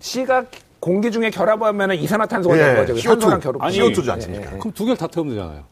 C가 0.00 0.44
공기 0.80 1.12
중에 1.12 1.30
결합하면 1.30 1.94
이산화탄소가 1.94 2.58
예, 2.58 2.60
되는 2.60 2.86
거죠. 2.86 2.94
CO2. 2.94 3.04
탄소랑 3.04 3.40
결합. 3.40 3.62
아니, 3.62 3.78
CO2지 3.78 4.08
않습니까? 4.10 4.50
예, 4.50 4.54
예. 4.54 4.58
그럼 4.58 4.72
두 4.72 4.84
개를 4.84 4.96
다 4.96 5.06
태우면 5.06 5.34
되잖아요. 5.34 5.64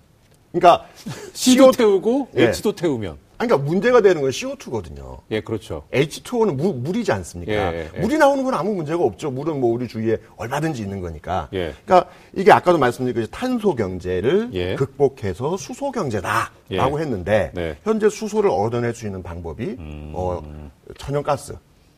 그러니까 0.52 0.86
C도 1.32 1.64
CO... 1.64 1.70
태우고 1.72 2.28
예. 2.36 2.44
H도 2.44 2.72
태우면. 2.72 3.16
그러니까 3.47 3.68
문제가 3.68 4.01
되는 4.01 4.22
건 4.22 4.30
CO2거든요. 4.30 5.20
예, 5.30 5.40
그렇죠. 5.40 5.84
H2O는 5.92 6.57
무, 6.57 6.72
물이지 6.72 7.12
않습니까? 7.12 7.53
예, 7.53 7.90
예. 7.95 8.01
물이 8.01 8.18
나오는 8.18 8.42
건 8.45 8.55
아무 8.55 8.74
문제가 8.74 9.03
없죠. 9.03 9.30
물은 9.30 9.61
뭐 9.61 9.72
우리 9.72 9.88
주위에 9.88 10.18
얼마든지 10.36 10.82
있는 10.82 11.01
거니까. 11.01 11.49
예. 11.53 11.74
그러니까 11.84 12.11
이게 12.34 12.53
아까도 12.53 12.78
말씀드린 12.78 13.26
탄소 13.30 13.74
경제를 13.74 14.51
예. 14.53 14.74
극복해서 14.74 15.57
수소 15.57 15.92
경제다라고 15.92 16.99
예. 16.99 17.03
했는데 17.03 17.51
네. 17.55 17.76
현재 17.84 18.09
수소를 18.09 18.51
얻어낼 18.51 18.95
수 18.95 19.07
있는 19.07 19.22
방법이 19.22 19.64
음... 19.78 20.12
어, 20.14 20.42
천연가스 20.99 21.57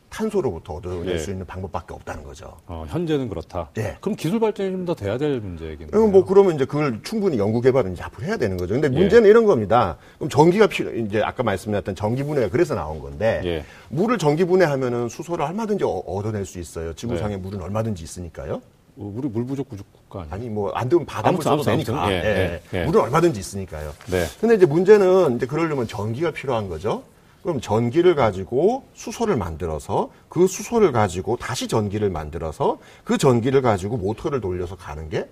탄소로부터 0.09 0.73
얻어낼 0.75 1.07
예. 1.13 1.17
수 1.17 1.31
있는 1.31 1.45
방법밖에 1.45 1.93
없다는 1.93 2.23
거죠. 2.23 2.57
어, 2.65 2.85
현재는 2.87 3.29
그렇다. 3.29 3.69
예. 3.77 3.97
그럼 4.01 4.15
기술 4.15 4.39
발전이 4.39 4.71
좀 4.71 4.85
더 4.85 4.95
돼야 4.95 5.17
될 5.17 5.39
문제겠네요. 5.41 5.89
어, 6.01 6.07
뭐 6.07 6.23
그러면 6.25 6.55
이제 6.55 6.65
그걸 6.65 7.01
충분히 7.03 7.37
연구 7.37 7.59
개발은 7.61 7.93
이제 7.93 8.03
앞으로 8.03 8.25
해야 8.25 8.37
되는 8.37 8.55
거죠. 8.57 8.73
근데 8.73 8.87
예. 8.87 8.99
문제는 8.99 9.25
예. 9.25 9.29
이런 9.29 9.45
겁니다. 9.45 9.97
그럼 10.17 10.29
전기가 10.29 10.67
필요 10.67 10.93
이제 10.95 11.21
아까 11.21 11.43
말씀드렸던 11.43 11.95
전기 11.95 12.23
분해가 12.23 12.49
그래서 12.49 12.73
나온 12.73 12.99
건데 12.99 13.41
예. 13.43 13.65
물을 13.89 14.17
전기 14.17 14.45
분해하면은 14.45 15.09
수소를 15.09 15.43
얼마든지 15.45 15.83
얻어낼 15.83 16.45
수 16.45 16.59
있어요. 16.59 16.93
지구상에 16.93 17.35
네. 17.35 17.41
물은 17.41 17.61
얼마든지 17.61 18.01
있으니까요. 18.03 18.61
어, 18.99 19.13
우리 19.15 19.27
물 19.27 19.45
부족 19.45 19.67
국가 19.69 20.21
아니에요? 20.21 20.33
아니 20.33 20.49
뭐 20.49 20.71
안 20.73 20.87
되면 20.89 21.05
바닷물 21.05 21.43
써도 21.43 21.61
되니까. 21.63 22.11
예, 22.11 22.61
예, 22.73 22.79
예. 22.79 22.85
물은 22.85 23.01
얼마든지 23.01 23.39
있으니까요. 23.39 23.91
네. 24.09 24.25
근데 24.39 24.55
이제 24.55 24.65
문제는 24.65 25.35
이제 25.35 25.45
그러려면 25.45 25.85
전기가 25.87 26.31
필요한 26.31 26.69
거죠. 26.69 27.03
그럼 27.43 27.61
전기를 27.61 28.15
가지고 28.15 28.83
수소를 28.93 29.37
만들어서 29.37 30.09
그 30.29 30.47
수소를 30.47 30.91
가지고 30.91 31.37
다시 31.37 31.67
전기를 31.67 32.09
만들어서 32.09 32.77
그 33.03 33.17
전기를 33.17 33.61
가지고 33.61 33.97
모터를 33.97 34.41
돌려서 34.41 34.75
가는 34.75 35.09
게 35.09 35.29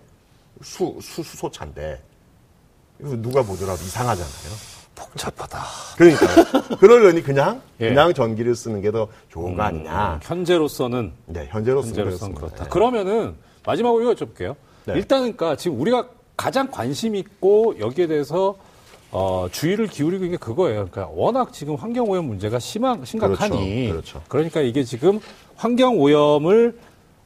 수, 0.62 0.97
수, 1.01 1.24
수소차인데 1.24 2.01
누가 2.99 3.43
보더라도 3.43 3.82
이상하잖아요. 3.84 4.76
복잡하다. 4.95 5.60
그러니까 5.97 6.78
그러려니 6.78 7.22
그냥 7.22 7.62
예. 7.82 7.89
그냥 7.89 8.14
전기를 8.14 8.56
쓰는 8.56 8.82
게 8.82 8.91
더 8.91 9.10
좋은 9.30 9.51
음, 9.51 9.58
거 9.58 9.64
아니냐. 9.64 10.14
음, 10.14 10.20
현재로서는 10.24 11.12
네, 11.26 11.47
현재로서는, 11.51 11.97
현재로서는 11.97 12.36
그렇다. 12.36 12.64
네. 12.64 12.70
그러면은 12.70 13.36
마지막으로 13.66 14.03
이거 14.03 14.14
여쭤볼게요. 14.14 14.56
네. 14.86 14.93
일단은 14.93 15.36
그러니까 15.36 15.58
지금 15.58 15.82
우리가 15.82 16.08
가장 16.38 16.70
관심 16.72 17.16
있고 17.16 17.76
여기에 17.80 18.08
대해서 18.08 18.56
어, 19.12 19.47
주의를 19.51 19.88
기울이고 19.88 20.26
있는 20.26 20.38
게 20.38 20.43
그거예요. 20.43 20.88
그러니까 20.89 21.08
워낙 21.14 21.53
지금 21.53 21.76
환경 21.76 22.10
오염 22.10 22.26
문제가 22.26 22.60
심한 22.60 23.06
심각하니 23.06 23.88
그렇죠. 23.88 23.91
그렇죠. 23.91 24.22
그러니까 24.28 24.62
이게 24.62 24.84
지금 24.84 25.20
환경 25.56 25.99
오염을 25.99 26.78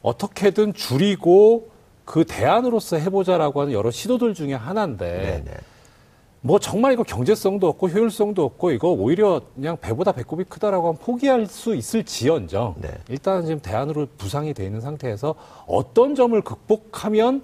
어떻게든 0.02 0.74
줄이고 0.74 1.70
그 2.04 2.24
대안으로서 2.24 2.96
해보자라고 2.96 3.60
하는 3.60 3.72
여러 3.72 3.90
시도들 3.90 4.34
중에 4.34 4.54
하나인데 4.54 5.42
네네. 5.44 5.56
뭐 6.42 6.58
정말 6.58 6.92
이거 6.92 7.02
경제성도 7.02 7.68
없고 7.68 7.88
효율성도 7.88 8.42
없고 8.44 8.70
이거 8.70 8.88
오히려 8.88 9.42
그냥 9.54 9.76
배보다 9.78 10.12
배꼽이 10.12 10.44
크다라고 10.44 10.88
하면 10.88 10.98
포기할 10.98 11.46
수 11.46 11.74
있을지언정 11.74 12.76
네. 12.78 12.88
일단 13.08 13.44
지금 13.44 13.60
대안으로 13.60 14.06
부상이 14.16 14.54
돼 14.54 14.64
있는 14.64 14.80
상태에서 14.80 15.34
어떤 15.66 16.14
점을 16.14 16.40
극복하면 16.40 17.42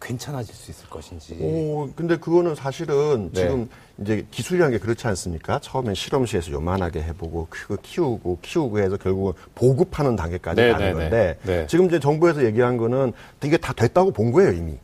괜찮아질 0.00 0.54
수 0.54 0.70
있을 0.70 0.88
것인지. 0.88 1.36
오, 1.40 1.88
근데 1.94 2.16
그거는 2.16 2.54
사실은 2.54 3.30
네. 3.32 3.42
지금 3.42 3.68
이제 3.98 4.26
기술이라는 4.30 4.76
게 4.76 4.82
그렇지 4.82 5.06
않습니까? 5.06 5.58
처음엔 5.60 5.94
실험실에서 5.94 6.52
요만하게 6.52 7.02
해보고 7.02 7.46
그거 7.50 7.76
키우고 7.82 8.38
키우고 8.40 8.78
해서 8.78 8.96
결국은 8.96 9.34
보급하는 9.54 10.16
단계까지 10.16 10.60
네, 10.60 10.72
가는 10.72 10.86
네, 10.86 10.92
네. 10.92 11.00
건데 11.00 11.38
네. 11.44 11.66
지금 11.66 11.86
이제 11.86 12.00
정부에서 12.00 12.44
얘기한 12.44 12.76
거는 12.78 13.12
이게 13.44 13.56
다 13.56 13.72
됐다고 13.72 14.10
본 14.12 14.32
거예요 14.32 14.52
이미. 14.52 14.78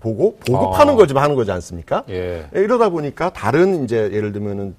보고 0.00 0.36
보급하는 0.46 0.92
아. 0.92 0.96
걸좀 0.96 1.16
하는 1.16 1.36
거지 1.36 1.50
않습니까? 1.52 2.04
예. 2.10 2.46
예. 2.54 2.60
이러다 2.60 2.90
보니까 2.90 3.32
다른 3.32 3.84
이제 3.84 4.10
예를 4.12 4.32
들면은 4.32 4.74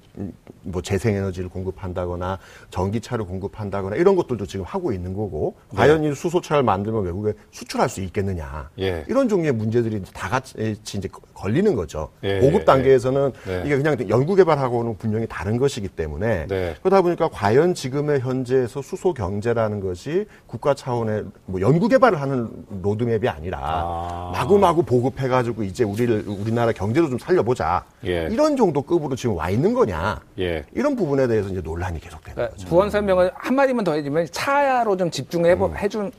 뭐 0.68 0.82
재생에너지를 0.82 1.48
공급한다거나 1.48 2.38
전기차를 2.70 3.24
공급한다거나 3.24 3.96
이런 3.96 4.16
것들도 4.16 4.46
지금 4.46 4.64
하고 4.64 4.92
있는 4.92 5.14
거고 5.14 5.56
네. 5.70 5.76
과연 5.76 6.04
이 6.04 6.14
수소차를 6.14 6.62
만들면 6.62 7.04
외국에 7.04 7.32
수출할 7.50 7.88
수 7.88 8.00
있겠느냐 8.02 8.70
예. 8.78 9.04
이런 9.08 9.28
종류의 9.28 9.52
문제들이 9.52 10.02
다 10.12 10.28
같이 10.28 10.76
이제 10.82 11.08
걸리는 11.34 11.74
거죠. 11.74 12.10
예. 12.22 12.40
보급 12.40 12.64
단계에서는 12.64 13.32
네. 13.46 13.62
이게 13.64 13.76
그냥 13.76 13.96
연구 14.08 14.34
개발하고는 14.34 14.98
분명히 14.98 15.26
다른 15.28 15.56
것이기 15.56 15.88
때문에 15.88 16.46
네. 16.48 16.74
그러다 16.82 17.02
보니까 17.02 17.28
과연 17.28 17.74
지금의 17.74 18.20
현재에서 18.20 18.82
수소 18.82 19.14
경제라는 19.14 19.80
것이 19.80 20.26
국가 20.46 20.74
차원의 20.74 21.24
뭐 21.46 21.60
연구 21.60 21.88
개발을 21.88 22.20
하는 22.20 22.48
로드맵이 22.82 23.28
아니라 23.28 23.58
아. 23.62 24.30
마구마구 24.34 24.82
보급해가지고 24.82 25.62
이제 25.62 25.84
우리를 25.84 26.24
우리나라 26.26 26.72
경제도 26.72 27.08
좀 27.08 27.18
살려보자 27.18 27.84
예. 28.04 28.28
이런 28.30 28.56
정도 28.56 28.82
급으로 28.82 29.16
지금 29.16 29.36
와 29.36 29.50
있는 29.50 29.74
거냐 29.74 30.20
예. 30.38 30.57
이런 30.72 30.96
부분에 30.96 31.26
대해서 31.26 31.48
이제 31.48 31.60
논란이 31.60 32.00
계속되는 32.00 32.34
그러니까 32.34 32.56
거죠. 32.56 32.68
부연 32.68 32.90
설명을 32.90 33.30
한 33.34 33.54
마디만 33.54 33.84
더 33.84 33.92
해주면 33.94 34.28
차로 34.30 34.96
좀 34.96 35.10
집중해 35.10 35.56
보 35.56 35.66
음. 35.66 35.76
해준 35.76 36.12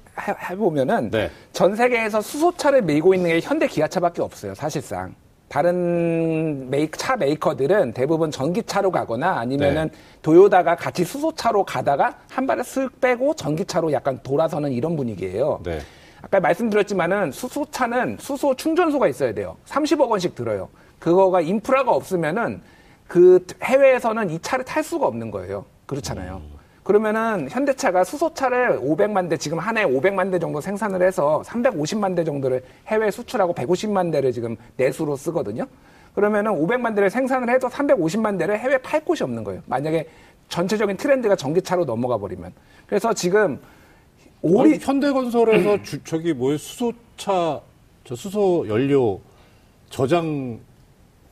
해보면은 0.50 1.12
네. 1.12 1.30
전 1.54 1.76
세계에서 1.76 2.22
수소차를 2.22 2.82
밀고 2.82 3.14
있는 3.14 3.30
게 3.30 3.40
현대 3.42 3.68
기아차밖에 3.68 4.22
없어요 4.22 4.56
사실상. 4.56 5.16
다른 5.50 6.70
메이크, 6.70 6.98
차 6.98 7.16
메이커들은 7.16 7.94
대부분 7.94 8.30
전기차로 8.30 8.92
가거나 8.92 9.40
아니면은 9.40 9.90
네. 9.90 9.98
도요다가 10.22 10.76
같이 10.76 11.04
수소차로 11.04 11.64
가다가 11.66 12.20
한 12.30 12.46
발을 12.46 12.64
쓱 12.64 13.02
빼고 13.02 13.34
전기차로 13.34 13.92
약간 13.92 14.20
돌아서는 14.22 14.72
이런 14.72 14.96
분위기예요. 14.96 15.60
네. 15.64 15.80
아까 16.22 16.40
말씀드렸지만은 16.40 17.32
수소차는 17.32 18.18
수소 18.20 18.56
충전소가 18.56 19.08
있어야 19.08 19.34
돼요. 19.34 19.58
30억 19.68 20.10
원씩 20.10 20.36
들어요. 20.36 20.70
그거가 21.00 21.42
인프라가 21.42 21.92
없으면은 21.92 22.62
그 23.10 23.44
해외에서는 23.64 24.30
이 24.30 24.40
차를 24.40 24.64
탈 24.64 24.84
수가 24.84 25.08
없는 25.08 25.32
거예요. 25.32 25.66
그렇잖아요. 25.88 26.42
음. 26.46 26.60
그러면은 26.84 27.50
현대차가 27.50 28.04
수소차를 28.04 28.80
500만 28.80 29.30
대 29.30 29.36
지금 29.36 29.58
한 29.60 29.78
해 29.78 29.84
500만 29.84 30.32
대 30.32 30.38
정도 30.40 30.62
생산을 30.62 31.02
해서 31.02 31.42
350만 31.46 32.16
대 32.16 32.24
정도를 32.24 32.64
해외 32.88 33.10
수출하고 33.12 33.54
150만 33.56 34.12
대를 34.12 34.32
지금 34.32 34.56
내수로 34.78 35.16
쓰거든요. 35.16 35.66
그러면은 36.14 36.52
500만 36.52 36.94
대를 36.96 37.10
생산을 37.10 37.50
해도 37.50 37.68
350만 37.68 38.38
대를 38.38 38.60
해외 38.60 38.78
팔 38.78 39.04
곳이 39.04 39.24
없는 39.24 39.44
거예요. 39.44 39.62
만약에 39.66 40.08
전체적인 40.50 40.98
트렌드가 40.98 41.36
전기차로 41.36 41.86
넘어가 41.86 42.18
버리면. 42.18 42.54
그래서 42.86 43.14
지금 43.14 43.60
오리 44.42 44.78
현대건설에서 44.80 45.82
주, 45.82 46.04
저기 46.04 46.34
뭐 46.34 46.56
수소차 46.58 47.60
저 48.04 48.16
수소 48.16 48.68
연료 48.68 49.20
저장 49.90 50.60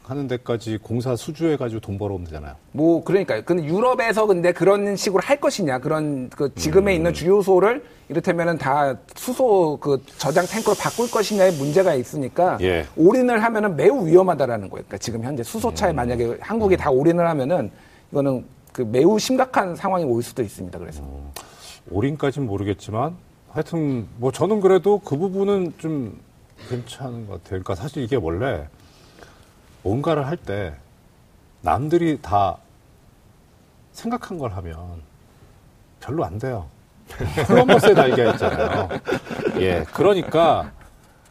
하는 0.07 0.27
데까지 0.27 0.77
공사 0.77 1.17
수주해 1.17 1.57
가지고 1.57 1.81
돈 1.81 1.97
벌어오면 1.97 2.27
되잖아요. 2.27 2.55
뭐, 2.71 3.03
그러니까요. 3.03 3.43
근데 3.43 3.65
유럽에서 3.65 4.25
근데 4.25 4.53
그런 4.53 4.95
식으로 4.95 5.21
할 5.21 5.39
것이냐. 5.39 5.79
그런, 5.79 6.29
그, 6.29 6.53
지금에 6.55 6.93
음. 6.93 6.95
있는 6.95 7.13
주요소를 7.13 7.83
이를테면은 8.07 8.57
다 8.57 8.97
수소 9.15 9.77
그 9.81 10.01
저장 10.17 10.45
탱크로 10.45 10.75
바꿀 10.75 11.11
것이냐의 11.11 11.51
문제가 11.53 11.93
있으니까. 11.93 12.57
예. 12.61 12.85
올인을 12.95 13.43
하면은 13.43 13.75
매우 13.75 14.07
위험하다라는 14.07 14.69
거예요. 14.69 14.85
그러니까 14.87 14.97
지금 14.97 15.23
현재 15.23 15.43
수소차에 15.43 15.91
음. 15.91 15.97
만약에 15.97 16.37
한국이 16.39 16.75
음. 16.75 16.77
다 16.77 16.89
올인을 16.89 17.27
하면은 17.27 17.69
이거는 18.11 18.45
그 18.71 18.83
매우 18.83 19.19
심각한 19.19 19.75
상황이 19.75 20.05
올 20.05 20.23
수도 20.23 20.41
있습니다. 20.41 20.79
그래서. 20.79 21.03
음. 21.03 21.31
올인까지는 21.91 22.47
모르겠지만 22.47 23.15
하여튼 23.49 24.07
뭐 24.17 24.31
저는 24.31 24.61
그래도 24.61 24.99
그 24.99 25.17
부분은 25.17 25.73
좀 25.77 26.17
괜찮은 26.69 27.27
것 27.27 27.33
같아요. 27.33 27.61
그러니까 27.61 27.75
사실 27.75 28.03
이게 28.03 28.15
원래 28.15 28.67
뭔가를 29.83 30.27
할 30.27 30.37
때 30.37 30.73
남들이 31.61 32.19
다 32.21 32.57
생각한 33.93 34.37
걸 34.37 34.51
하면 34.53 35.01
별로 35.99 36.23
안 36.23 36.37
돼요. 36.37 36.67
콜럼버스의 37.47 37.95
날개 37.95 38.29
있잖아요. 38.31 38.89
예, 39.59 39.83
그러니까 39.93 40.71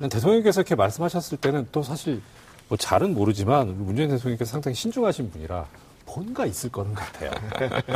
대통령께서 0.01 0.61
이렇게 0.63 0.75
말씀하셨을 0.75 1.39
때는 1.39 1.69
또 1.71 1.83
사실 1.83 2.21
뭐 2.69 2.77
잘은 2.77 3.15
모르지만 3.15 3.85
문재인 3.85 4.09
대통령께서 4.11 4.51
상당히 4.51 4.75
신중하신 4.75 5.31
분이라 5.31 5.65
뭔가 6.07 6.47
있을 6.47 6.71
거는 6.71 6.95
같아요. 6.95 7.31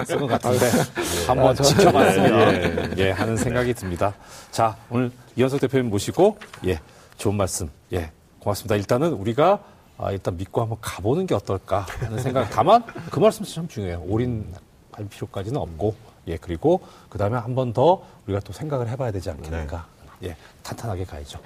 있을 0.02 0.18
것 0.18 0.26
같은데 0.26 0.66
예. 0.66 1.26
한번 1.26 1.50
아, 1.50 1.54
지켜봤으면 1.54 2.98
예, 2.98 3.06
예, 3.06 3.10
하는 3.10 3.36
생각이 3.36 3.74
듭니다. 3.74 4.14
자, 4.50 4.76
오늘 4.90 5.10
이현석 5.36 5.60
대표님 5.60 5.90
모시고 5.90 6.38
예, 6.66 6.80
좋은 7.16 7.34
말씀 7.36 7.70
예, 7.92 8.12
고맙습니다. 8.38 8.76
일단은 8.76 9.12
우리가 9.14 9.60
아, 10.02 10.12
일단 10.12 10.36
믿고 10.36 10.60
한번 10.62 10.78
가보는 10.80 11.26
게 11.26 11.34
어떨까 11.34 11.86
하는 12.00 12.18
생각. 12.22 12.48
다만 12.50 12.84
그 13.10 13.18
말씀이 13.20 13.46
참 13.48 13.68
중요해요. 13.68 14.02
올인할 14.06 15.08
필요까지는 15.10 15.60
없고, 15.60 15.94
예 16.26 16.36
그리고 16.36 16.80
그 17.08 17.18
다음에 17.18 17.36
한 17.36 17.54
번 17.54 17.72
더 17.72 18.02
우리가 18.26 18.40
또 18.40 18.52
생각을 18.52 18.88
해봐야 18.88 19.10
되지 19.10 19.30
않겠는가. 19.30 19.86
네. 20.20 20.28
예 20.30 20.36
탄탄하게 20.62 21.04
가야죠. 21.04 21.38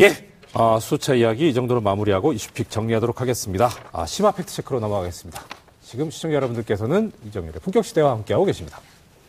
예. 0.00 0.28
아, 0.54 0.78
수차 0.80 1.14
이야기 1.14 1.50
이 1.50 1.54
정도로 1.54 1.80
마무리하고 1.82 2.32
이슈픽 2.32 2.70
정리하도록 2.70 3.20
하겠습니다. 3.20 3.68
아, 3.92 4.06
심화 4.06 4.30
팩트 4.30 4.52
체크로 4.54 4.80
넘어가겠습니다. 4.80 5.42
지금 5.82 6.10
시청자 6.10 6.36
여러분들께서는 6.36 7.12
이정열의 7.26 7.60
품격 7.60 7.84
시대와 7.84 8.12
함께하고 8.12 8.44
계십니다. 8.46 8.80